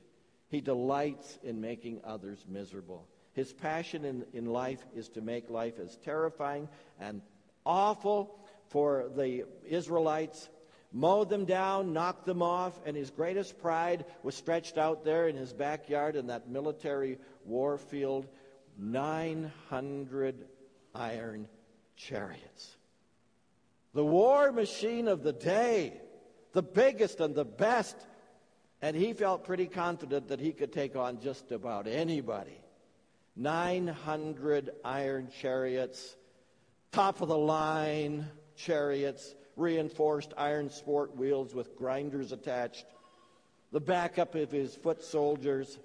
He 0.49 0.61
delights 0.61 1.39
in 1.43 1.61
making 1.61 2.01
others 2.05 2.45
miserable. 2.49 3.07
His 3.33 3.53
passion 3.53 4.05
in, 4.05 4.25
in 4.33 4.47
life 4.47 4.85
is 4.95 5.09
to 5.11 5.21
make 5.21 5.51
life 5.51 5.79
as 5.79 5.97
terrifying 6.05 6.69
and 7.01 7.23
awful 7.67 8.39
for 8.69 9.11
the 9.17 9.45
Israelites 9.67 10.49
mowed 10.95 11.29
them 11.29 11.45
down, 11.45 11.93
knocked 11.93 12.25
them 12.25 12.41
off, 12.41 12.81
and 12.87 12.97
his 12.97 13.11
greatest 13.11 13.61
pride 13.61 14.05
was 14.23 14.37
stretched 14.37 14.79
out 14.79 15.05
there 15.05 15.27
in 15.29 15.37
his 15.37 15.53
backyard 15.53 16.15
in 16.15 16.29
that 16.29 16.49
military 16.49 17.19
war 17.45 17.77
field 17.77 18.27
900 18.79 20.47
iron 20.95 21.49
chariots. 21.97 22.77
The 23.93 24.05
war 24.05 24.53
machine 24.53 25.09
of 25.09 25.25
the 25.25 25.33
day, 25.33 26.01
the 26.53 26.63
biggest 26.63 27.21
and 27.21 27.35
the 27.35 27.45
best. 27.45 27.97
And 28.81 28.97
he 28.97 29.13
felt 29.13 29.45
pretty 29.45 29.67
confident 29.67 30.29
that 30.29 30.41
he 30.41 30.53
could 30.53 30.73
take 30.73 30.95
on 30.95 31.21
just 31.21 31.53
about 31.53 31.87
anybody. 31.87 32.61
900 33.37 34.71
iron 34.85 35.29
chariots, 35.41 36.17
top 36.93 37.21
of 37.21 37.29
the 37.29 37.39
line 37.39 38.27
chariots 38.57 39.35
reinforced 39.57 40.33
iron 40.37 40.71
sport 40.71 41.17
wheels 41.17 41.55
with 41.55 41.77
grinders 41.77 42.33
attached, 42.33 42.85
the 43.73 43.81
backup 43.81 44.35
of 44.35 44.51
his 44.51 44.75
foot 44.75 45.03
soldiers. 45.03 45.79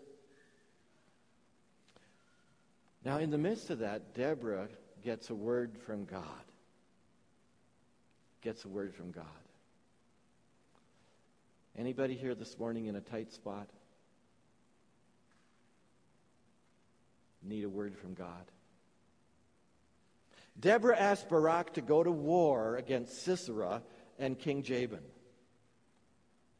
Now, 3.05 3.17
in 3.17 3.31
the 3.31 3.37
midst 3.37 3.69
of 3.69 3.79
that, 3.79 4.13
Deborah 4.13 4.67
gets 5.03 5.29
a 5.29 5.35
word 5.35 5.77
from 5.85 6.05
God. 6.05 6.23
Gets 8.41 8.65
a 8.65 8.67
word 8.67 8.93
from 8.93 9.11
God. 9.11 9.25
Anybody 11.77 12.15
here 12.15 12.35
this 12.35 12.57
morning 12.59 12.87
in 12.87 12.95
a 12.95 13.01
tight 13.01 13.31
spot? 13.31 13.69
Need 17.41 17.63
a 17.63 17.69
word 17.69 17.97
from 17.97 18.13
God? 18.13 18.45
Deborah 20.59 20.97
asked 20.97 21.29
Barak 21.29 21.73
to 21.73 21.81
go 21.81 22.03
to 22.03 22.11
war 22.11 22.75
against 22.75 23.23
Sisera 23.23 23.81
and 24.17 24.37
King 24.37 24.63
Jabin. 24.63 25.03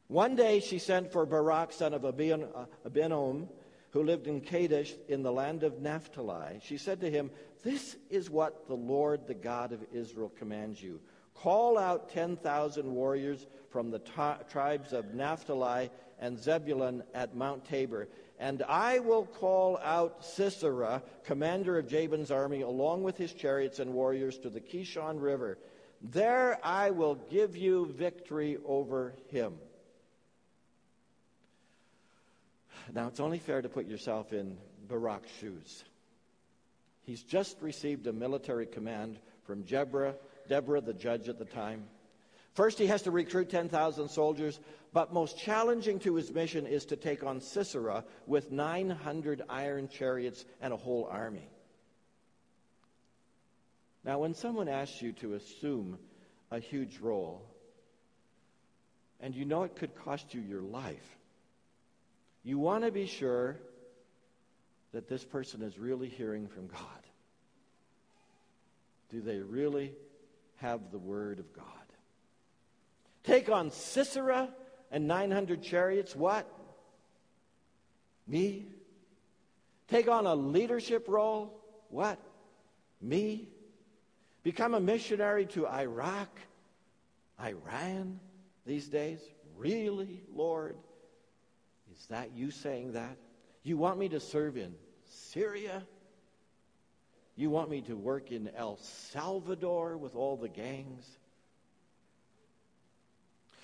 One 0.08 0.36
day 0.36 0.60
she 0.60 0.80
sent 0.80 1.12
for 1.12 1.26
Barak, 1.26 1.72
son 1.72 1.94
of 1.94 2.06
uh, 2.06 2.12
Abinoam, 2.12 3.48
who 3.92 4.04
lived 4.04 4.28
in 4.28 4.42
Kadesh 4.42 4.94
in 5.08 5.24
the 5.24 5.32
land 5.32 5.64
of 5.64 5.82
Naphtali. 5.82 6.60
She 6.64 6.78
said 6.78 7.02
to 7.02 7.12
him, 7.12 7.30
This 7.64 7.96
is 8.10 8.30
what 8.30 8.68
the 8.68 8.76
Lord, 8.76 9.28
the 9.28 9.34
God 9.34 9.72
of 9.72 9.86
Israel, 9.92 10.32
commands 10.38 10.82
you. 10.82 11.00
Call 11.36 11.78
out 11.78 12.10
10,000 12.10 12.92
warriors 12.92 13.48
from 13.70 13.92
the 13.92 14.00
t- 14.00 14.44
tribes 14.50 14.94
of 14.94 15.14
Naphtali 15.14 15.90
and 16.20 16.40
Zebulun 16.40 17.04
at 17.14 17.36
Mount 17.36 17.66
Tabor. 17.66 18.10
And 18.40 18.64
I 18.64 19.00
will 19.00 19.26
call 19.26 19.78
out 19.84 20.24
Sisera, 20.24 21.04
commander 21.26 21.78
of 21.78 21.90
Jabin's 21.90 22.32
army, 22.32 22.62
along 22.62 23.04
with 23.04 23.18
his 23.18 23.34
chariots 23.34 23.80
and 23.80 23.94
warriors 23.94 24.38
to 24.40 24.50
the 24.50 24.62
Kishon 24.62 25.22
River. 25.22 25.58
There 26.02 26.58
I 26.64 26.92
will 26.92 27.16
give 27.16 27.58
you 27.58 27.88
victory 27.88 28.58
over 28.66 29.14
him. 29.28 29.56
Now, 32.94 33.08
it's 33.08 33.20
only 33.20 33.40
fair 33.40 33.62
to 33.62 33.70
put 33.70 33.88
yourself 33.88 34.32
in 34.32 34.58
Barak's 34.88 35.30
shoes. 35.40 35.84
He's 37.02 37.24
just 37.24 37.62
received 37.62 38.08
a 38.08 38.14
military 38.14 38.66
command 38.66 39.20
from 39.44 39.64
Deborah, 39.64 40.16
Deborah, 40.48 40.82
the 40.82 40.94
judge 40.94 41.28
at 41.28 41.40
the 41.40 41.46
time. 41.46 41.84
First, 42.54 42.80
he 42.80 42.88
has 42.88 43.04
to 43.04 43.12
recruit 43.12 43.50
10,000 43.50 44.10
soldiers, 44.10 44.60
but 44.94 45.14
most 45.14 45.38
challenging 45.38 46.00
to 46.00 46.16
his 46.16 46.34
mission 46.34 46.66
is 46.66 46.86
to 46.86 46.96
take 46.96 47.24
on 47.24 47.42
Sisera 47.42 48.04
with 48.26 48.52
900 48.52 49.44
iron 49.48 49.88
chariots 49.88 50.46
and 50.62 50.74
a 50.74 50.78
whole 50.78 51.08
army. 51.12 51.48
Now, 54.04 54.20
when 54.20 54.34
someone 54.34 54.68
asks 54.68 55.02
you 55.02 55.12
to 55.14 55.36
assume 55.36 56.00
a 56.52 56.60
huge 56.60 57.00
role, 57.00 57.46
and 59.20 59.36
you 59.36 59.46
know 59.46 59.64
it 59.64 59.76
could 59.76 59.96
cost 59.96 60.34
you 60.34 60.42
your 60.42 60.62
life, 60.62 61.18
you 62.44 62.58
want 62.58 62.86
to 62.86 62.92
be 62.92 63.06
sure 63.06 63.58
that 64.94 65.08
this 65.08 65.24
person 65.24 65.62
is 65.62 65.78
really 65.78 66.10
hearing 66.10 66.48
from 66.48 66.68
God. 66.68 66.82
Do 69.10 69.22
they 69.22 69.38
really 69.38 69.94
have 70.58 70.92
the 70.92 70.98
Word 70.98 71.40
of 71.40 71.54
God? 71.54 71.66
Take 73.24 73.50
on 73.50 73.70
Sisera 73.70 74.50
and 74.92 75.08
900 75.08 75.62
chariots. 75.62 76.16
What? 76.16 76.48
Me? 78.28 78.66
Take 79.88 80.08
on 80.08 80.26
a 80.26 80.36
leadership 80.36 81.06
role. 81.08 81.62
What? 81.90 82.20
Me? 83.02 83.48
Become 84.44 84.74
a 84.74 84.80
missionary 84.80 85.46
to 85.48 85.68
Iraq, 85.68 86.30
Iran 87.42 88.20
these 88.66 88.88
days? 88.88 89.20
Really, 89.58 90.24
Lord? 90.34 90.78
Is 91.98 92.06
that 92.08 92.32
you 92.34 92.52
saying 92.52 92.94
that? 92.94 93.18
You 93.64 93.78
want 93.78 94.00
me 94.00 94.10
to 94.10 94.20
serve 94.20 94.58
in 94.58 94.74
Syria? 95.06 95.84
You 97.36 97.50
want 97.50 97.70
me 97.70 97.82
to 97.82 97.96
work 97.96 98.32
in 98.32 98.50
El 98.56 98.78
Salvador 98.78 99.98
with 99.98 100.16
all 100.16 100.38
the 100.38 100.50
gangs? 100.50 101.06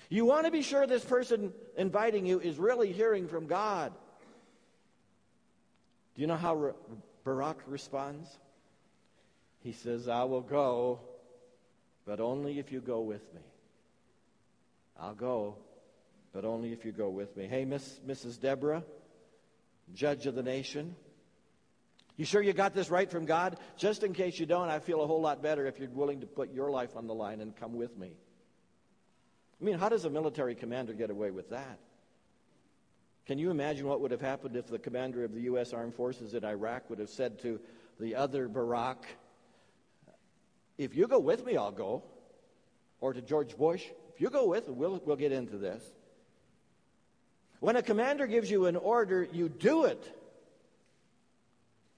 You 0.08 0.24
want 0.24 0.46
to 0.46 0.52
be 0.52 0.62
sure 0.62 0.86
this 0.86 1.04
person 1.04 1.52
inviting 1.76 2.26
you 2.26 2.40
is 2.40 2.58
really 2.58 2.92
hearing 2.92 3.28
from 3.28 3.46
God. 3.46 3.92
Do 6.14 6.20
you 6.20 6.26
know 6.26 6.36
how 6.36 6.74
Barak 7.24 7.58
responds? 7.66 8.28
He 9.60 9.72
says, 9.72 10.08
I 10.08 10.24
will 10.24 10.42
go, 10.42 11.00
but 12.06 12.20
only 12.20 12.58
if 12.58 12.70
you 12.70 12.80
go 12.80 13.00
with 13.00 13.22
me. 13.34 13.40
I'll 14.98 15.14
go, 15.14 15.56
but 16.32 16.44
only 16.44 16.72
if 16.72 16.84
you 16.84 16.92
go 16.92 17.08
with 17.08 17.36
me. 17.36 17.46
Hey, 17.46 17.64
Miss, 17.64 18.00
Mrs. 18.06 18.40
Deborah, 18.40 18.84
judge 19.92 20.26
of 20.26 20.34
the 20.34 20.42
nation. 20.42 20.94
You 22.16 22.24
sure 22.24 22.40
you 22.40 22.54
got 22.54 22.74
this 22.74 22.90
right 22.90 23.10
from 23.10 23.26
God? 23.26 23.58
Just 23.76 24.02
in 24.02 24.14
case 24.14 24.38
you 24.38 24.46
don't, 24.46 24.70
I 24.70 24.78
feel 24.78 25.02
a 25.02 25.06
whole 25.06 25.20
lot 25.20 25.42
better 25.42 25.66
if 25.66 25.78
you're 25.78 25.90
willing 25.90 26.20
to 26.20 26.26
put 26.26 26.54
your 26.54 26.70
life 26.70 26.96
on 26.96 27.06
the 27.06 27.14
line 27.14 27.40
and 27.40 27.54
come 27.54 27.74
with 27.74 27.96
me. 27.98 28.12
I 29.60 29.64
mean, 29.64 29.78
how 29.78 29.88
does 29.88 30.04
a 30.04 30.10
military 30.10 30.54
commander 30.54 30.92
get 30.92 31.10
away 31.10 31.30
with 31.30 31.50
that? 31.50 31.78
Can 33.26 33.38
you 33.38 33.50
imagine 33.50 33.86
what 33.86 34.00
would 34.00 34.10
have 34.10 34.20
happened 34.20 34.54
if 34.54 34.68
the 34.68 34.78
commander 34.78 35.24
of 35.24 35.34
the 35.34 35.42
U.S. 35.42 35.72
Armed 35.72 35.94
Forces 35.94 36.34
in 36.34 36.44
Iraq 36.44 36.88
would 36.88 37.00
have 37.00 37.08
said 37.08 37.40
to 37.40 37.58
the 37.98 38.14
other 38.14 38.48
Barack, 38.48 38.98
If 40.78 40.94
you 40.94 41.08
go 41.08 41.18
with 41.18 41.44
me, 41.44 41.56
I'll 41.56 41.72
go. 41.72 42.04
Or 43.00 43.12
to 43.12 43.20
George 43.20 43.56
Bush, 43.56 43.84
If 44.14 44.20
you 44.20 44.30
go 44.30 44.46
with 44.46 44.68
we'll, 44.68 45.02
we'll 45.04 45.16
get 45.16 45.32
into 45.32 45.58
this. 45.58 45.82
When 47.60 47.76
a 47.76 47.82
commander 47.82 48.26
gives 48.26 48.50
you 48.50 48.66
an 48.66 48.76
order, 48.76 49.26
you 49.32 49.48
do 49.48 49.84
it. 49.84 50.12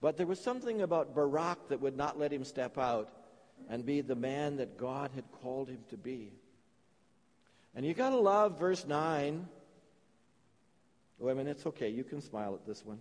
But 0.00 0.16
there 0.16 0.26
was 0.26 0.40
something 0.40 0.80
about 0.80 1.14
Barak 1.14 1.68
that 1.68 1.80
would 1.80 1.96
not 1.96 2.18
let 2.18 2.32
him 2.32 2.44
step 2.44 2.78
out 2.78 3.10
and 3.68 3.84
be 3.84 4.00
the 4.00 4.14
man 4.14 4.56
that 4.56 4.78
God 4.78 5.10
had 5.14 5.24
called 5.42 5.68
him 5.68 5.80
to 5.90 5.96
be. 5.96 6.32
And 7.74 7.84
you 7.84 7.94
got 7.94 8.10
to 8.10 8.18
love 8.18 8.58
verse 8.58 8.86
9. 8.86 9.46
Wait 11.18 11.32
a 11.32 11.34
minute, 11.34 11.50
it's 11.50 11.66
okay. 11.66 11.88
You 11.88 12.04
can 12.04 12.20
smile 12.20 12.54
at 12.54 12.66
this 12.66 12.84
one. 12.84 12.98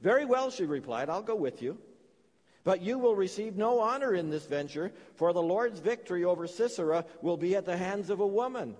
Very 0.00 0.24
well, 0.24 0.50
she 0.50 0.64
replied, 0.64 1.08
I'll 1.08 1.22
go 1.22 1.34
with 1.34 1.62
you. 1.62 1.78
But 2.64 2.80
you 2.80 2.98
will 2.98 3.14
receive 3.14 3.56
no 3.56 3.80
honor 3.80 4.14
in 4.14 4.30
this 4.30 4.46
venture, 4.46 4.90
for 5.16 5.32
the 5.32 5.42
Lord's 5.42 5.80
victory 5.80 6.24
over 6.24 6.46
Sisera 6.46 7.04
will 7.20 7.36
be 7.36 7.56
at 7.56 7.66
the 7.66 7.76
hands 7.76 8.08
of 8.08 8.20
a 8.20 8.26
woman. 8.26 8.74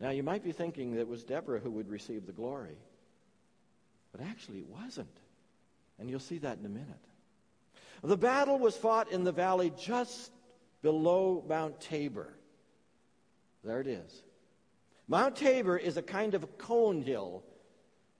Now, 0.00 0.10
you 0.10 0.22
might 0.22 0.42
be 0.42 0.52
thinking 0.52 0.94
that 0.94 1.00
it 1.00 1.08
was 1.08 1.22
Deborah 1.22 1.60
who 1.60 1.70
would 1.70 1.88
receive 1.88 2.26
the 2.26 2.32
glory. 2.32 2.76
But 4.10 4.22
actually, 4.22 4.58
it 4.58 4.68
wasn't. 4.68 5.16
And 5.98 6.10
you'll 6.10 6.18
see 6.18 6.38
that 6.38 6.58
in 6.58 6.66
a 6.66 6.70
minute. 6.70 6.88
The 8.02 8.16
battle 8.16 8.58
was 8.58 8.76
fought 8.76 9.12
in 9.12 9.22
the 9.22 9.32
valley 9.32 9.72
just 9.78 10.32
below 10.82 11.44
Mount 11.48 11.80
Tabor. 11.80 12.34
There 13.64 13.80
it 13.80 13.86
is. 13.86 14.22
Mount 15.08 15.36
Tabor 15.36 15.76
is 15.76 15.96
a 15.96 16.02
kind 16.02 16.34
of 16.34 16.58
cone 16.58 17.02
hill 17.02 17.42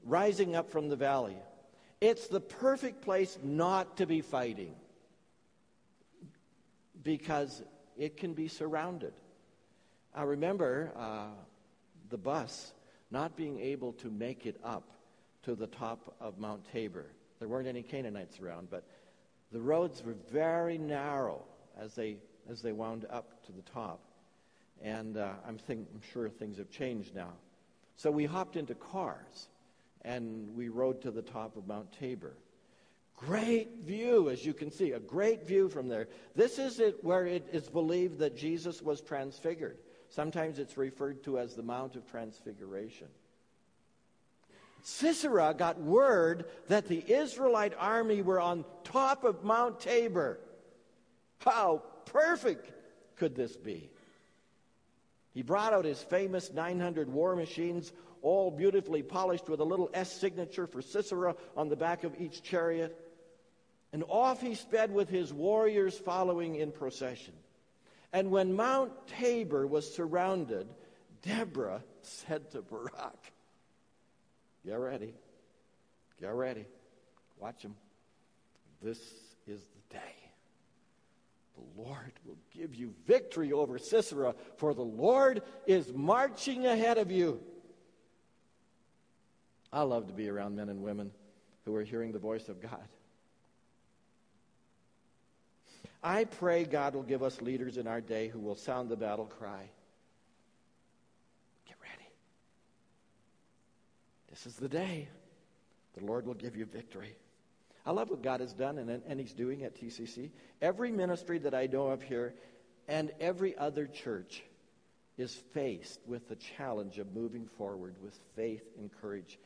rising 0.05 0.57
up 0.57 0.70
from 0.70 0.88
the 0.88 0.96
valley. 0.96 1.37
It's 2.01 2.29
the 2.29 2.40
perfect 2.40 3.03
place 3.03 3.38
not 3.42 3.96
to 3.98 4.07
be 4.07 4.20
fighting 4.20 4.75
because 7.03 7.62
it 7.96 8.16
can 8.16 8.35
be 8.35 8.48
surrounded. 8.48 9.12
I 10.14 10.22
remember 10.22 10.92
uh, 10.96 11.27
the 12.11 12.18
bus 12.18 12.72
not 13.11 13.37
being 13.37 13.61
able 13.61 13.92
to 13.94 14.11
make 14.11 14.46
it 14.46 14.59
up 14.64 14.85
to 15.44 15.55
the 15.55 15.66
top 15.66 16.14
of 16.20 16.38
Mount 16.38 16.64
Tabor. 16.72 17.07
There 17.38 17.48
weren't 17.48 17.68
any 17.68 17.83
Canaanites 17.83 18.40
around, 18.40 18.68
but 18.70 18.85
the 19.51 19.61
roads 19.61 20.03
were 20.05 20.16
very 20.31 20.79
narrow 20.79 21.42
as 21.79 21.94
they 21.94 22.16
as 22.50 22.62
they 22.62 22.72
wound 22.72 23.07
up 23.11 23.44
to 23.46 23.52
the 23.52 23.62
top. 23.62 24.00
And 24.83 25.16
uh, 25.16 25.31
I'm, 25.46 25.59
think, 25.59 25.87
I'm 25.94 26.00
sure 26.12 26.28
things 26.28 26.59
have 26.59 26.70
changed 26.70 27.14
now. 27.14 27.33
So 27.96 28.11
we 28.11 28.24
hopped 28.24 28.57
into 28.57 28.74
cars 28.74 29.48
and 30.02 30.57
we 30.57 30.68
rode 30.68 31.02
to 31.02 31.11
the 31.11 31.22
top 31.22 31.57
of 31.57 31.66
Mount 31.66 31.92
Tabor. 31.92 32.35
Great 33.16 33.85
view, 33.85 34.31
as 34.31 34.44
you 34.44 34.52
can 34.52 34.72
see, 34.72 34.92
a 34.92 34.98
great 34.98 35.46
view 35.46 35.68
from 35.68 35.88
there. 35.88 36.09
This 36.35 36.59
is 36.59 36.81
it 36.81 37.05
where 37.05 37.26
it 37.26 37.48
is 37.52 37.68
believed 37.68 38.18
that 38.18 38.37
Jesus 38.37 38.83
was 38.83 39.00
transfigured. 39.00 39.78
Sometimes 40.09 40.59
it's 40.59 40.76
referred 40.76 41.22
to 41.24 41.38
as 41.38 41.55
the 41.55 41.62
Mount 41.62 41.94
of 41.94 42.11
Transfiguration. 42.11 43.07
Sisera 44.83 45.55
got 45.57 45.81
word 45.81 46.46
that 46.66 46.88
the 46.88 47.05
Israelite 47.07 47.74
army 47.78 48.20
were 48.20 48.40
on 48.40 48.64
top 48.83 49.22
of 49.22 49.44
Mount 49.44 49.78
Tabor. 49.78 50.40
How 51.38 51.83
perfect 52.07 52.71
could 53.17 53.35
this 53.35 53.57
be? 53.57 53.91
He 55.35 55.43
brought 55.43 55.73
out 55.73 55.85
his 55.85 56.03
famous 56.03 56.53
900 56.53 57.09
war 57.09 57.35
machines, 57.35 57.93
all 58.21 58.51
beautifully 58.51 59.03
polished 59.03 59.49
with 59.49 59.61
a 59.61 59.65
little 59.65 59.91
S 59.95 60.12
signature 60.12 60.67
for 60.67 60.83
Sisera 60.83 61.35
on 61.57 61.69
the 61.69 61.77
back 61.77 62.05
of 62.05 62.15
each 62.21 62.43
chariot. 62.43 62.97
And 63.93 64.05
off 64.09 64.41
he 64.41 64.55
sped 64.55 64.93
with 64.93 65.09
his 65.09 65.33
warriors 65.33 65.99
following 65.99 66.57
in 66.57 66.73
procession. 66.73 67.35
And 68.12 68.31
when 68.31 68.55
Mount 68.55 68.93
Tabor 69.07 69.67
was 69.67 69.93
surrounded, 69.93 70.69
Deborah 71.23 71.83
said 72.03 72.51
to 72.51 72.62
Barak, 72.62 73.33
Get 74.65 74.79
ready. 74.79 75.15
Get 76.21 76.33
ready. 76.35 76.67
Watch 77.41 77.62
him. 77.62 77.75
This 78.81 78.99
is 79.47 79.61
the 79.61 79.97
day. 79.97 80.21
The 81.57 81.83
Lord 81.83 82.12
will 82.25 82.38
give 82.55 82.75
you 82.75 82.95
victory 83.07 83.53
over 83.53 83.79
Sisera, 83.79 84.35
for 84.57 84.75
the 84.75 84.83
Lord 84.83 85.43
is 85.67 85.93
marching 85.93 86.67
ahead 86.67 86.99
of 86.99 87.11
you. 87.11 87.41
I 89.73 89.83
love 89.83 90.07
to 90.09 90.12
be 90.12 90.29
around 90.29 90.57
men 90.57 90.69
and 90.69 90.83
women 90.83 91.11
who 91.65 91.75
are 91.75 91.83
hearing 91.83 92.12
the 92.12 92.19
voice 92.19 92.49
of 92.49 92.61
God. 92.61 92.88
I 96.03 96.25
pray 96.25 96.65
God 96.65 96.95
will 96.95 97.05
give 97.05 97.23
us 97.23 97.41
leaders 97.41 97.77
in 97.77 97.87
our 97.87 98.01
day 98.01 98.29
who 98.29 98.41
will 98.41 98.57
sound 98.57 98.88
the 98.88 98.97
battle 98.97 99.27
cry. 99.27 99.71
Get 101.67 101.77
ready. 101.81 102.09
This 104.31 104.47
is 104.47 104.57
the 104.57 104.69
day. 104.69 105.09
The 105.97 106.05
Lord 106.05 106.27
will 106.27 106.35
give 106.35 106.57
you 106.57 106.65
victory. 106.65 107.17
I 107.85 107.90
love 107.90 108.11
what 108.11 108.23
God 108.23 108.40
has 108.40 108.53
done 108.53 108.79
and, 108.79 109.03
and 109.07 109.21
He's 109.21 109.33
doing 109.33 109.64
at 109.64 109.75
TCC. 109.75 110.31
Every 110.61 110.92
ministry 110.92 111.38
that 111.38 111.55
I 111.55 111.66
know 111.66 111.88
of 111.88 112.03
here 112.03 112.35
and 112.88 113.11
every 113.21 113.57
other 113.57 113.87
church 113.87 114.42
is 115.18 115.35
faced 115.53 116.01
with 116.07 116.29
the 116.29 116.37
challenge 116.37 116.99
of 116.99 117.14
moving 117.14 117.47
forward 117.47 117.95
with 118.03 118.18
faith 118.35 118.64
and 118.79 118.90
courage. 119.01 119.38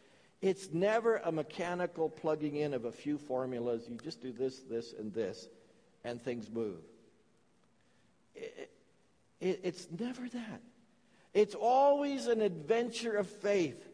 It's 0.42 0.68
never 0.72 1.16
a 1.16 1.33
mechanical 1.33 2.09
plugging 2.09 2.57
in 2.57 2.75
of 2.75 2.85
a 2.85 2.92
few 2.92 3.18
formulas. 3.18 3.85
You 3.88 3.96
just 4.03 4.20
do 4.20 4.33
this, 4.33 4.61
this, 4.61 4.94
and 4.99 5.12
this, 5.12 5.49
and 6.05 6.22
things 6.22 6.51
move. 6.51 6.81
It, 8.35 8.70
it, 9.40 9.61
it's 9.64 9.88
never 9.99 10.29
that. 10.29 10.61
It's 11.33 11.55
always 11.55 12.27
an 12.27 12.40
adventure 12.42 13.16
of 13.16 13.29
faith. 13.29 13.88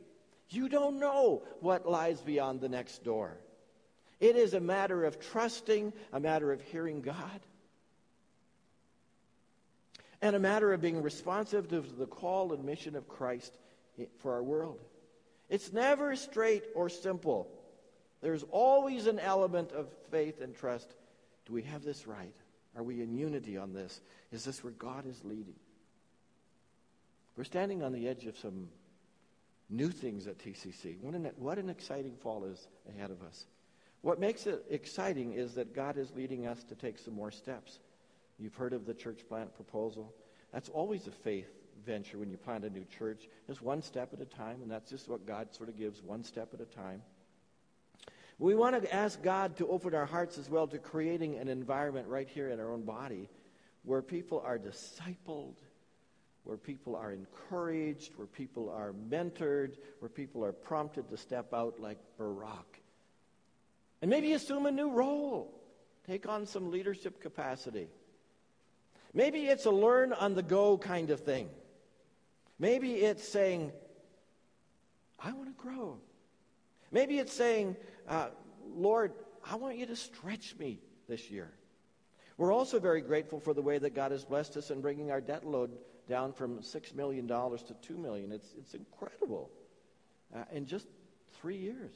You 0.48 0.68
don't 0.68 1.00
know 1.00 1.42
what 1.60 1.88
lies 1.88 2.20
beyond 2.20 2.60
the 2.60 2.68
next 2.68 3.02
door. 3.04 3.38
It 4.22 4.36
is 4.36 4.54
a 4.54 4.60
matter 4.60 5.04
of 5.04 5.18
trusting, 5.18 5.92
a 6.12 6.20
matter 6.20 6.52
of 6.52 6.62
hearing 6.62 7.02
God, 7.02 7.40
and 10.22 10.36
a 10.36 10.38
matter 10.38 10.72
of 10.72 10.80
being 10.80 11.02
responsive 11.02 11.66
to 11.70 11.80
the 11.80 12.06
call 12.06 12.52
and 12.52 12.64
mission 12.64 12.94
of 12.94 13.08
Christ 13.08 13.52
for 14.20 14.34
our 14.34 14.42
world. 14.44 14.78
It's 15.50 15.72
never 15.72 16.14
straight 16.14 16.62
or 16.76 16.88
simple. 16.88 17.48
There's 18.20 18.44
always 18.52 19.08
an 19.08 19.18
element 19.18 19.72
of 19.72 19.88
faith 20.12 20.40
and 20.40 20.54
trust. 20.54 20.94
Do 21.44 21.52
we 21.52 21.62
have 21.62 21.82
this 21.82 22.06
right? 22.06 22.36
Are 22.76 22.84
we 22.84 23.02
in 23.02 23.12
unity 23.12 23.56
on 23.56 23.72
this? 23.72 24.00
Is 24.30 24.44
this 24.44 24.62
where 24.62 24.72
God 24.72 25.04
is 25.04 25.20
leading? 25.24 25.56
We're 27.36 27.42
standing 27.42 27.82
on 27.82 27.92
the 27.92 28.06
edge 28.06 28.26
of 28.26 28.38
some 28.38 28.68
new 29.68 29.90
things 29.90 30.28
at 30.28 30.38
TCC. 30.38 31.00
What 31.00 31.14
an, 31.14 31.28
what 31.38 31.58
an 31.58 31.68
exciting 31.68 32.14
fall 32.14 32.44
is 32.44 32.68
ahead 32.88 33.10
of 33.10 33.20
us. 33.22 33.46
What 34.02 34.20
makes 34.20 34.46
it 34.46 34.64
exciting 34.68 35.32
is 35.32 35.54
that 35.54 35.74
God 35.74 35.96
is 35.96 36.12
leading 36.14 36.46
us 36.46 36.62
to 36.64 36.74
take 36.74 36.98
some 36.98 37.14
more 37.14 37.30
steps. 37.30 37.78
You've 38.38 38.54
heard 38.54 38.72
of 38.72 38.84
the 38.84 38.94
church 38.94 39.20
plant 39.28 39.54
proposal. 39.54 40.12
That's 40.52 40.68
always 40.68 41.06
a 41.06 41.12
faith 41.12 41.48
venture 41.86 42.18
when 42.18 42.30
you 42.30 42.36
plant 42.36 42.64
a 42.64 42.70
new 42.70 42.84
church. 42.84 43.28
Just 43.46 43.62
one 43.62 43.80
step 43.80 44.12
at 44.12 44.20
a 44.20 44.24
time, 44.24 44.60
and 44.62 44.70
that's 44.70 44.90
just 44.90 45.08
what 45.08 45.26
God 45.26 45.54
sort 45.54 45.68
of 45.68 45.78
gives, 45.78 46.02
one 46.02 46.24
step 46.24 46.52
at 46.52 46.60
a 46.60 46.64
time. 46.64 47.02
We 48.38 48.56
want 48.56 48.82
to 48.82 48.92
ask 48.92 49.22
God 49.22 49.56
to 49.58 49.68
open 49.68 49.94
our 49.94 50.06
hearts 50.06 50.36
as 50.36 50.50
well 50.50 50.66
to 50.66 50.78
creating 50.78 51.38
an 51.38 51.46
environment 51.46 52.08
right 52.08 52.28
here 52.28 52.48
in 52.50 52.58
our 52.58 52.72
own 52.72 52.82
body 52.82 53.28
where 53.84 54.02
people 54.02 54.42
are 54.44 54.58
discipled, 54.58 55.54
where 56.42 56.56
people 56.56 56.96
are 56.96 57.12
encouraged, 57.12 58.14
where 58.16 58.26
people 58.26 58.68
are 58.68 58.94
mentored, 59.08 59.76
where 60.00 60.08
people 60.08 60.44
are 60.44 60.52
prompted 60.52 61.08
to 61.10 61.16
step 61.16 61.54
out 61.54 61.78
like 61.78 61.98
Barak. 62.18 62.81
And 64.02 64.10
maybe 64.10 64.32
assume 64.32 64.66
a 64.66 64.72
new 64.72 64.90
role, 64.90 65.54
take 66.06 66.28
on 66.28 66.44
some 66.44 66.72
leadership 66.72 67.20
capacity. 67.20 67.86
Maybe 69.14 69.46
it's 69.46 69.64
a 69.64 69.70
learn 69.70 70.12
on 70.12 70.34
the 70.34 70.42
go 70.42 70.76
kind 70.76 71.10
of 71.10 71.20
thing. 71.20 71.48
Maybe 72.58 72.94
it's 72.94 73.26
saying, 73.26 73.70
I 75.20 75.32
want 75.32 75.56
to 75.56 75.62
grow. 75.62 75.98
Maybe 76.90 77.18
it's 77.18 77.32
saying, 77.32 77.76
uh, 78.08 78.28
Lord, 78.74 79.12
I 79.48 79.54
want 79.54 79.78
you 79.78 79.86
to 79.86 79.96
stretch 79.96 80.56
me 80.58 80.80
this 81.08 81.30
year. 81.30 81.52
We're 82.38 82.52
also 82.52 82.80
very 82.80 83.02
grateful 83.02 83.38
for 83.38 83.54
the 83.54 83.62
way 83.62 83.78
that 83.78 83.94
God 83.94 84.10
has 84.10 84.24
blessed 84.24 84.56
us 84.56 84.70
in 84.70 84.80
bringing 84.80 85.12
our 85.12 85.20
debt 85.20 85.46
load 85.46 85.70
down 86.08 86.32
from 86.32 86.58
$6 86.58 86.94
million 86.94 87.28
to 87.28 87.76
2 87.80 87.96
million. 87.96 88.32
It's, 88.32 88.48
it's 88.58 88.74
incredible 88.74 89.50
uh, 90.34 90.44
in 90.52 90.66
just 90.66 90.88
three 91.40 91.56
years. 91.56 91.94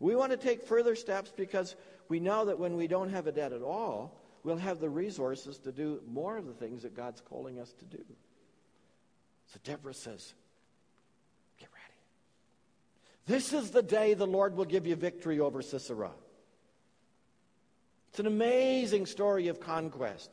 We 0.00 0.16
want 0.16 0.32
to 0.32 0.38
take 0.38 0.62
further 0.62 0.96
steps 0.96 1.32
because 1.36 1.76
we 2.08 2.18
know 2.18 2.46
that 2.46 2.58
when 2.58 2.76
we 2.76 2.88
don't 2.88 3.10
have 3.10 3.26
a 3.26 3.32
debt 3.32 3.52
at 3.52 3.62
all, 3.62 4.18
we'll 4.42 4.56
have 4.56 4.80
the 4.80 4.88
resources 4.88 5.58
to 5.58 5.72
do 5.72 6.00
more 6.10 6.38
of 6.38 6.46
the 6.46 6.54
things 6.54 6.82
that 6.82 6.96
God's 6.96 7.20
calling 7.20 7.60
us 7.60 7.72
to 7.74 7.84
do. 7.84 8.02
So 9.52 9.60
Deborah 9.62 9.94
says, 9.94 10.34
Get 11.58 11.68
ready. 11.72 11.94
This 13.26 13.52
is 13.52 13.70
the 13.70 13.82
day 13.82 14.14
the 14.14 14.26
Lord 14.26 14.56
will 14.56 14.64
give 14.64 14.86
you 14.86 14.96
victory 14.96 15.38
over 15.38 15.60
Sisera. 15.60 16.10
It's 18.08 18.20
an 18.20 18.26
amazing 18.26 19.06
story 19.06 19.48
of 19.48 19.60
conquest. 19.60 20.30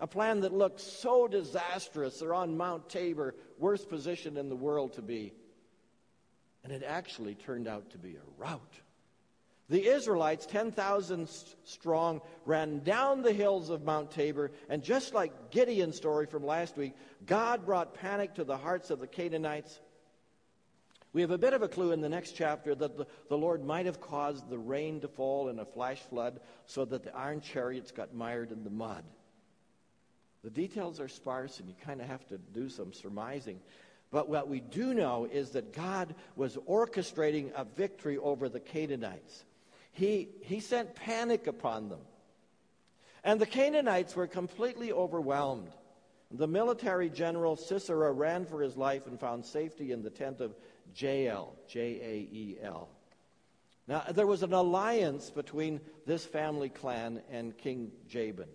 A 0.00 0.06
plan 0.06 0.40
that 0.40 0.52
looked 0.52 0.80
so 0.80 1.28
disastrous. 1.28 2.20
They're 2.20 2.34
on 2.34 2.56
Mount 2.56 2.88
Tabor, 2.88 3.34
worst 3.58 3.88
position 3.88 4.36
in 4.36 4.48
the 4.48 4.56
world 4.56 4.94
to 4.94 5.02
be. 5.02 5.32
And 6.68 6.82
it 6.82 6.86
actually 6.86 7.34
turned 7.34 7.66
out 7.66 7.88
to 7.92 7.98
be 7.98 8.16
a 8.16 8.42
rout. 8.42 8.74
The 9.70 9.86
Israelites, 9.86 10.44
10,000 10.44 11.26
strong, 11.64 12.20
ran 12.44 12.80
down 12.80 13.22
the 13.22 13.32
hills 13.32 13.70
of 13.70 13.84
Mount 13.84 14.10
Tabor, 14.10 14.50
and 14.68 14.82
just 14.82 15.14
like 15.14 15.50
Gideon's 15.50 15.96
story 15.96 16.26
from 16.26 16.44
last 16.44 16.76
week, 16.76 16.92
God 17.24 17.64
brought 17.64 17.94
panic 17.94 18.34
to 18.34 18.44
the 18.44 18.58
hearts 18.58 18.90
of 18.90 19.00
the 19.00 19.06
Canaanites. 19.06 19.80
We 21.14 21.22
have 21.22 21.30
a 21.30 21.38
bit 21.38 21.54
of 21.54 21.62
a 21.62 21.68
clue 21.68 21.92
in 21.92 22.02
the 22.02 22.08
next 22.10 22.32
chapter 22.32 22.74
that 22.74 22.98
the, 22.98 23.06
the 23.30 23.38
Lord 23.38 23.64
might 23.64 23.86
have 23.86 24.02
caused 24.02 24.50
the 24.50 24.58
rain 24.58 25.00
to 25.00 25.08
fall 25.08 25.48
in 25.48 25.60
a 25.60 25.64
flash 25.64 26.00
flood 26.00 26.38
so 26.66 26.84
that 26.84 27.02
the 27.02 27.16
iron 27.16 27.40
chariots 27.40 27.92
got 27.92 28.12
mired 28.12 28.52
in 28.52 28.62
the 28.62 28.68
mud. 28.68 29.04
The 30.44 30.50
details 30.50 31.00
are 31.00 31.08
sparse, 31.08 31.60
and 31.60 31.68
you 31.68 31.74
kind 31.82 32.02
of 32.02 32.08
have 32.08 32.26
to 32.28 32.36
do 32.36 32.68
some 32.68 32.92
surmising. 32.92 33.58
But 34.10 34.28
what 34.28 34.48
we 34.48 34.60
do 34.60 34.94
know 34.94 35.28
is 35.30 35.50
that 35.50 35.72
God 35.72 36.14
was 36.34 36.56
orchestrating 36.68 37.52
a 37.54 37.64
victory 37.64 38.16
over 38.18 38.48
the 38.48 38.60
Canaanites 38.60 39.44
he, 39.98 40.28
he 40.42 40.60
sent 40.60 40.94
panic 40.94 41.48
upon 41.48 41.88
them. 41.88 41.98
And 43.24 43.40
the 43.40 43.46
Canaanites 43.46 44.14
were 44.14 44.28
completely 44.28 44.92
overwhelmed. 44.92 45.70
The 46.30 46.46
military 46.46 47.10
general 47.10 47.56
Sisera 47.56 48.12
ran 48.12 48.46
for 48.46 48.62
his 48.62 48.76
life 48.76 49.08
and 49.08 49.18
found 49.18 49.44
safety 49.44 49.90
in 49.90 50.04
the 50.04 50.10
tent 50.10 50.40
of 50.40 50.54
Jael, 50.94 51.56
J 51.66 51.80
A 51.80 52.14
E 52.32 52.58
L. 52.62 52.88
Now, 53.88 54.04
there 54.08 54.26
was 54.26 54.44
an 54.44 54.52
alliance 54.52 55.30
between 55.30 55.80
this 56.06 56.24
family 56.24 56.68
clan 56.68 57.20
and 57.28 57.58
King 57.58 57.90
Jabin. 58.08 58.48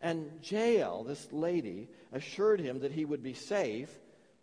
And 0.00 0.30
Jael, 0.44 1.02
this 1.02 1.26
lady, 1.32 1.88
assured 2.12 2.60
him 2.60 2.80
that 2.80 2.92
he 2.92 3.04
would 3.04 3.22
be 3.24 3.34
safe 3.34 3.90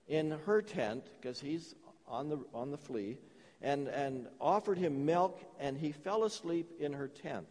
in 0.07 0.31
her 0.45 0.61
tent 0.61 1.05
because 1.19 1.39
he's 1.39 1.75
on 2.07 2.29
the, 2.29 2.39
on 2.53 2.71
the 2.71 2.77
flee 2.77 3.17
and, 3.61 3.87
and 3.87 4.27
offered 4.39 4.77
him 4.77 5.05
milk, 5.05 5.41
and 5.59 5.77
he 5.77 5.91
fell 5.91 6.23
asleep 6.23 6.69
in 6.79 6.93
her 6.93 7.07
tent. 7.07 7.47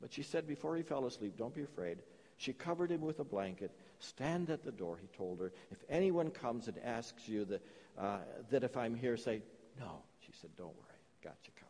But 0.00 0.12
she 0.12 0.22
said 0.22 0.46
before 0.46 0.76
he 0.76 0.82
fell 0.82 1.06
asleep, 1.06 1.36
Don't 1.36 1.54
be 1.54 1.62
afraid. 1.62 1.98
She 2.36 2.52
covered 2.52 2.90
him 2.90 3.00
with 3.00 3.18
a 3.18 3.24
blanket. 3.24 3.72
Stand 3.98 4.48
at 4.48 4.64
the 4.64 4.70
door, 4.70 4.96
he 5.00 5.08
told 5.08 5.40
her. 5.40 5.52
If 5.70 5.78
anyone 5.88 6.30
comes 6.30 6.68
and 6.68 6.78
asks 6.84 7.28
you 7.28 7.44
that, 7.46 7.62
uh, 7.98 8.18
that 8.50 8.62
if 8.62 8.76
I'm 8.76 8.94
here, 8.94 9.16
say, 9.16 9.42
No. 9.78 10.02
She 10.20 10.32
said, 10.40 10.50
Don't 10.56 10.76
worry, 10.76 11.00
got 11.22 11.36
you 11.44 11.50
covered. 11.56 11.68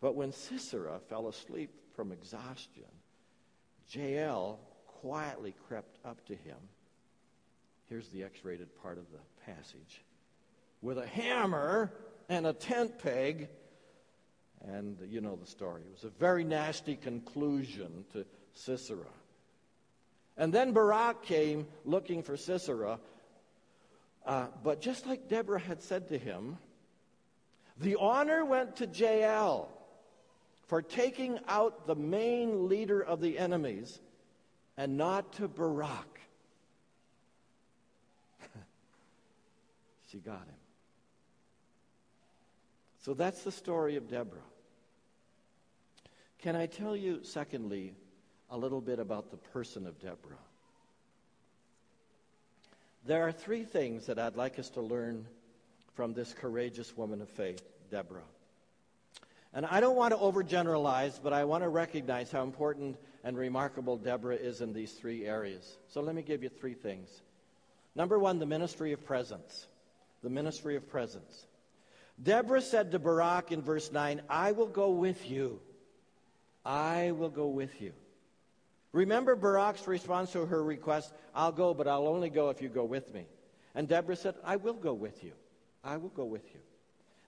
But 0.00 0.16
when 0.16 0.32
Sisera 0.32 0.98
fell 1.08 1.28
asleep 1.28 1.70
from 1.94 2.10
exhaustion, 2.10 2.84
Jael 3.90 4.58
quietly 4.86 5.54
crept 5.68 5.98
up 6.04 6.24
to 6.26 6.34
him. 6.34 6.56
Here's 7.90 8.08
the 8.08 8.22
X 8.22 8.42
rated 8.44 8.74
part 8.82 8.96
of 8.96 9.04
the 9.12 9.52
passage. 9.52 10.02
With 10.80 10.96
a 10.96 11.06
hammer, 11.06 11.92
and 12.30 12.46
a 12.46 12.54
tent 12.54 12.98
peg. 12.98 13.48
And 14.66 14.96
you 15.08 15.20
know 15.20 15.36
the 15.36 15.46
story. 15.46 15.82
It 15.82 15.92
was 15.92 16.04
a 16.04 16.18
very 16.18 16.44
nasty 16.44 16.96
conclusion 16.96 18.04
to 18.12 18.24
Sisera. 18.54 19.10
And 20.38 20.52
then 20.52 20.72
Barak 20.72 21.22
came 21.22 21.66
looking 21.84 22.22
for 22.22 22.36
Sisera. 22.36 22.98
Uh, 24.24 24.46
but 24.62 24.80
just 24.80 25.06
like 25.06 25.28
Deborah 25.28 25.60
had 25.60 25.82
said 25.82 26.08
to 26.08 26.18
him, 26.18 26.56
the 27.78 27.96
honor 27.96 28.44
went 28.44 28.76
to 28.76 28.86
Jael 28.86 29.68
for 30.68 30.82
taking 30.82 31.38
out 31.48 31.86
the 31.86 31.96
main 31.96 32.68
leader 32.68 33.00
of 33.00 33.20
the 33.20 33.38
enemies 33.38 33.98
and 34.76 34.96
not 34.96 35.32
to 35.34 35.48
Barak. 35.48 36.19
She 40.10 40.18
got 40.18 40.40
him. 40.40 40.60
So 43.04 43.14
that's 43.14 43.42
the 43.42 43.52
story 43.52 43.96
of 43.96 44.08
Deborah. 44.08 44.38
Can 46.40 46.56
I 46.56 46.66
tell 46.66 46.96
you, 46.96 47.20
secondly, 47.22 47.94
a 48.50 48.56
little 48.56 48.80
bit 48.80 48.98
about 48.98 49.30
the 49.30 49.36
person 49.36 49.86
of 49.86 49.98
Deborah? 50.00 50.36
There 53.06 53.26
are 53.26 53.32
three 53.32 53.64
things 53.64 54.06
that 54.06 54.18
I'd 54.18 54.36
like 54.36 54.58
us 54.58 54.68
to 54.70 54.80
learn 54.80 55.26
from 55.94 56.12
this 56.12 56.34
courageous 56.34 56.96
woman 56.96 57.22
of 57.22 57.28
faith, 57.28 57.62
Deborah. 57.90 58.20
And 59.52 59.66
I 59.66 59.80
don't 59.80 59.96
want 59.96 60.12
to 60.12 60.18
overgeneralize, 60.18 61.20
but 61.22 61.32
I 61.32 61.44
want 61.44 61.64
to 61.64 61.68
recognize 61.68 62.30
how 62.30 62.42
important 62.42 62.96
and 63.24 63.36
remarkable 63.36 63.96
Deborah 63.96 64.36
is 64.36 64.60
in 64.60 64.72
these 64.72 64.92
three 64.92 65.26
areas. 65.26 65.78
So 65.88 66.00
let 66.00 66.14
me 66.14 66.22
give 66.22 66.42
you 66.42 66.48
three 66.48 66.74
things. 66.74 67.08
Number 67.94 68.18
one, 68.18 68.38
the 68.38 68.46
ministry 68.46 68.92
of 68.92 69.04
presence. 69.04 69.66
The 70.22 70.30
ministry 70.30 70.76
of 70.76 70.88
presence. 70.88 71.46
Deborah 72.22 72.60
said 72.60 72.92
to 72.92 72.98
Barak 72.98 73.52
in 73.52 73.62
verse 73.62 73.90
9, 73.90 74.22
I 74.28 74.52
will 74.52 74.66
go 74.66 74.90
with 74.90 75.30
you. 75.30 75.60
I 76.64 77.12
will 77.12 77.30
go 77.30 77.46
with 77.46 77.80
you. 77.80 77.92
Remember 78.92 79.36
Barak's 79.36 79.86
response 79.86 80.32
to 80.32 80.44
her 80.44 80.62
request, 80.62 81.12
I'll 81.34 81.52
go, 81.52 81.72
but 81.72 81.88
I'll 81.88 82.08
only 82.08 82.28
go 82.28 82.50
if 82.50 82.60
you 82.60 82.68
go 82.68 82.84
with 82.84 83.14
me. 83.14 83.24
And 83.74 83.88
Deborah 83.88 84.16
said, 84.16 84.34
I 84.44 84.56
will 84.56 84.74
go 84.74 84.92
with 84.92 85.22
you. 85.22 85.32
I 85.84 85.96
will 85.96 86.08
go 86.10 86.24
with 86.24 86.44
you. 86.52 86.60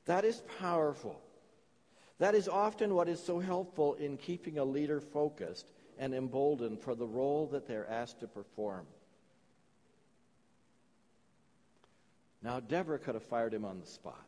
That 0.07 0.24
is 0.24 0.42
powerful. 0.59 1.20
That 2.18 2.35
is 2.35 2.48
often 2.48 2.94
what 2.94 3.09
is 3.09 3.22
so 3.22 3.38
helpful 3.38 3.94
in 3.94 4.16
keeping 4.16 4.59
a 4.59 4.64
leader 4.64 5.00
focused 5.00 5.66
and 5.98 6.14
emboldened 6.14 6.81
for 6.81 6.94
the 6.94 7.07
role 7.07 7.46
that 7.52 7.66
they're 7.66 7.88
asked 7.88 8.20
to 8.20 8.26
perform. 8.26 8.87
Now, 12.42 12.61
Deborah 12.61 12.98
could 12.98 13.14
have 13.14 13.22
fired 13.24 13.55
him 13.55 13.64
on 13.64 13.81
the 13.81 13.87
spot. 13.87 14.26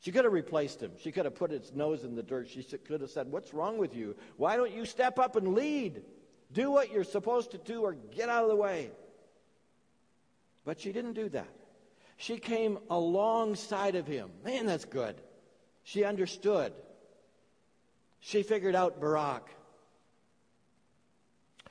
She 0.00 0.12
could 0.12 0.24
have 0.24 0.32
replaced 0.32 0.80
him. 0.80 0.92
She 1.00 1.10
could 1.10 1.24
have 1.24 1.34
put 1.34 1.50
his 1.50 1.72
nose 1.74 2.04
in 2.04 2.14
the 2.14 2.22
dirt. 2.22 2.48
She 2.48 2.62
could 2.62 3.00
have 3.00 3.10
said, 3.10 3.32
What's 3.32 3.52
wrong 3.52 3.78
with 3.78 3.94
you? 3.94 4.14
Why 4.36 4.56
don't 4.56 4.72
you 4.72 4.84
step 4.84 5.18
up 5.18 5.34
and 5.34 5.54
lead? 5.54 6.02
Do 6.52 6.70
what 6.70 6.92
you're 6.92 7.04
supposed 7.04 7.52
to 7.52 7.58
do 7.58 7.82
or 7.82 7.94
get 8.14 8.28
out 8.28 8.44
of 8.44 8.50
the 8.50 8.56
way. 8.56 8.90
But 10.64 10.80
she 10.80 10.92
didn't 10.92 11.14
do 11.14 11.28
that. 11.30 11.48
She 12.18 12.38
came 12.38 12.78
alongside 12.88 13.94
of 13.94 14.06
him. 14.06 14.30
Man, 14.44 14.66
that's 14.66 14.84
good. 14.84 15.16
She 15.82 16.04
understood. 16.04 16.72
She 18.20 18.42
figured 18.42 18.74
out 18.74 19.00
Barak. 19.00 19.48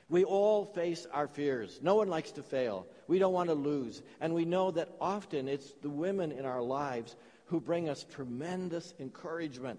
We 0.08 0.24
all 0.24 0.64
face 0.64 1.06
our 1.12 1.26
fears. 1.26 1.80
No 1.82 1.96
one 1.96 2.08
likes 2.08 2.32
to 2.32 2.42
fail. 2.42 2.86
We 3.08 3.18
don't 3.18 3.32
want 3.32 3.48
to 3.48 3.54
lose. 3.54 4.02
And 4.20 4.34
we 4.34 4.44
know 4.44 4.70
that 4.72 4.90
often 5.00 5.48
it's 5.48 5.72
the 5.82 5.90
women 5.90 6.32
in 6.32 6.44
our 6.44 6.62
lives 6.62 7.16
who 7.46 7.60
bring 7.60 7.88
us 7.88 8.04
tremendous 8.04 8.94
encouragement. 8.98 9.78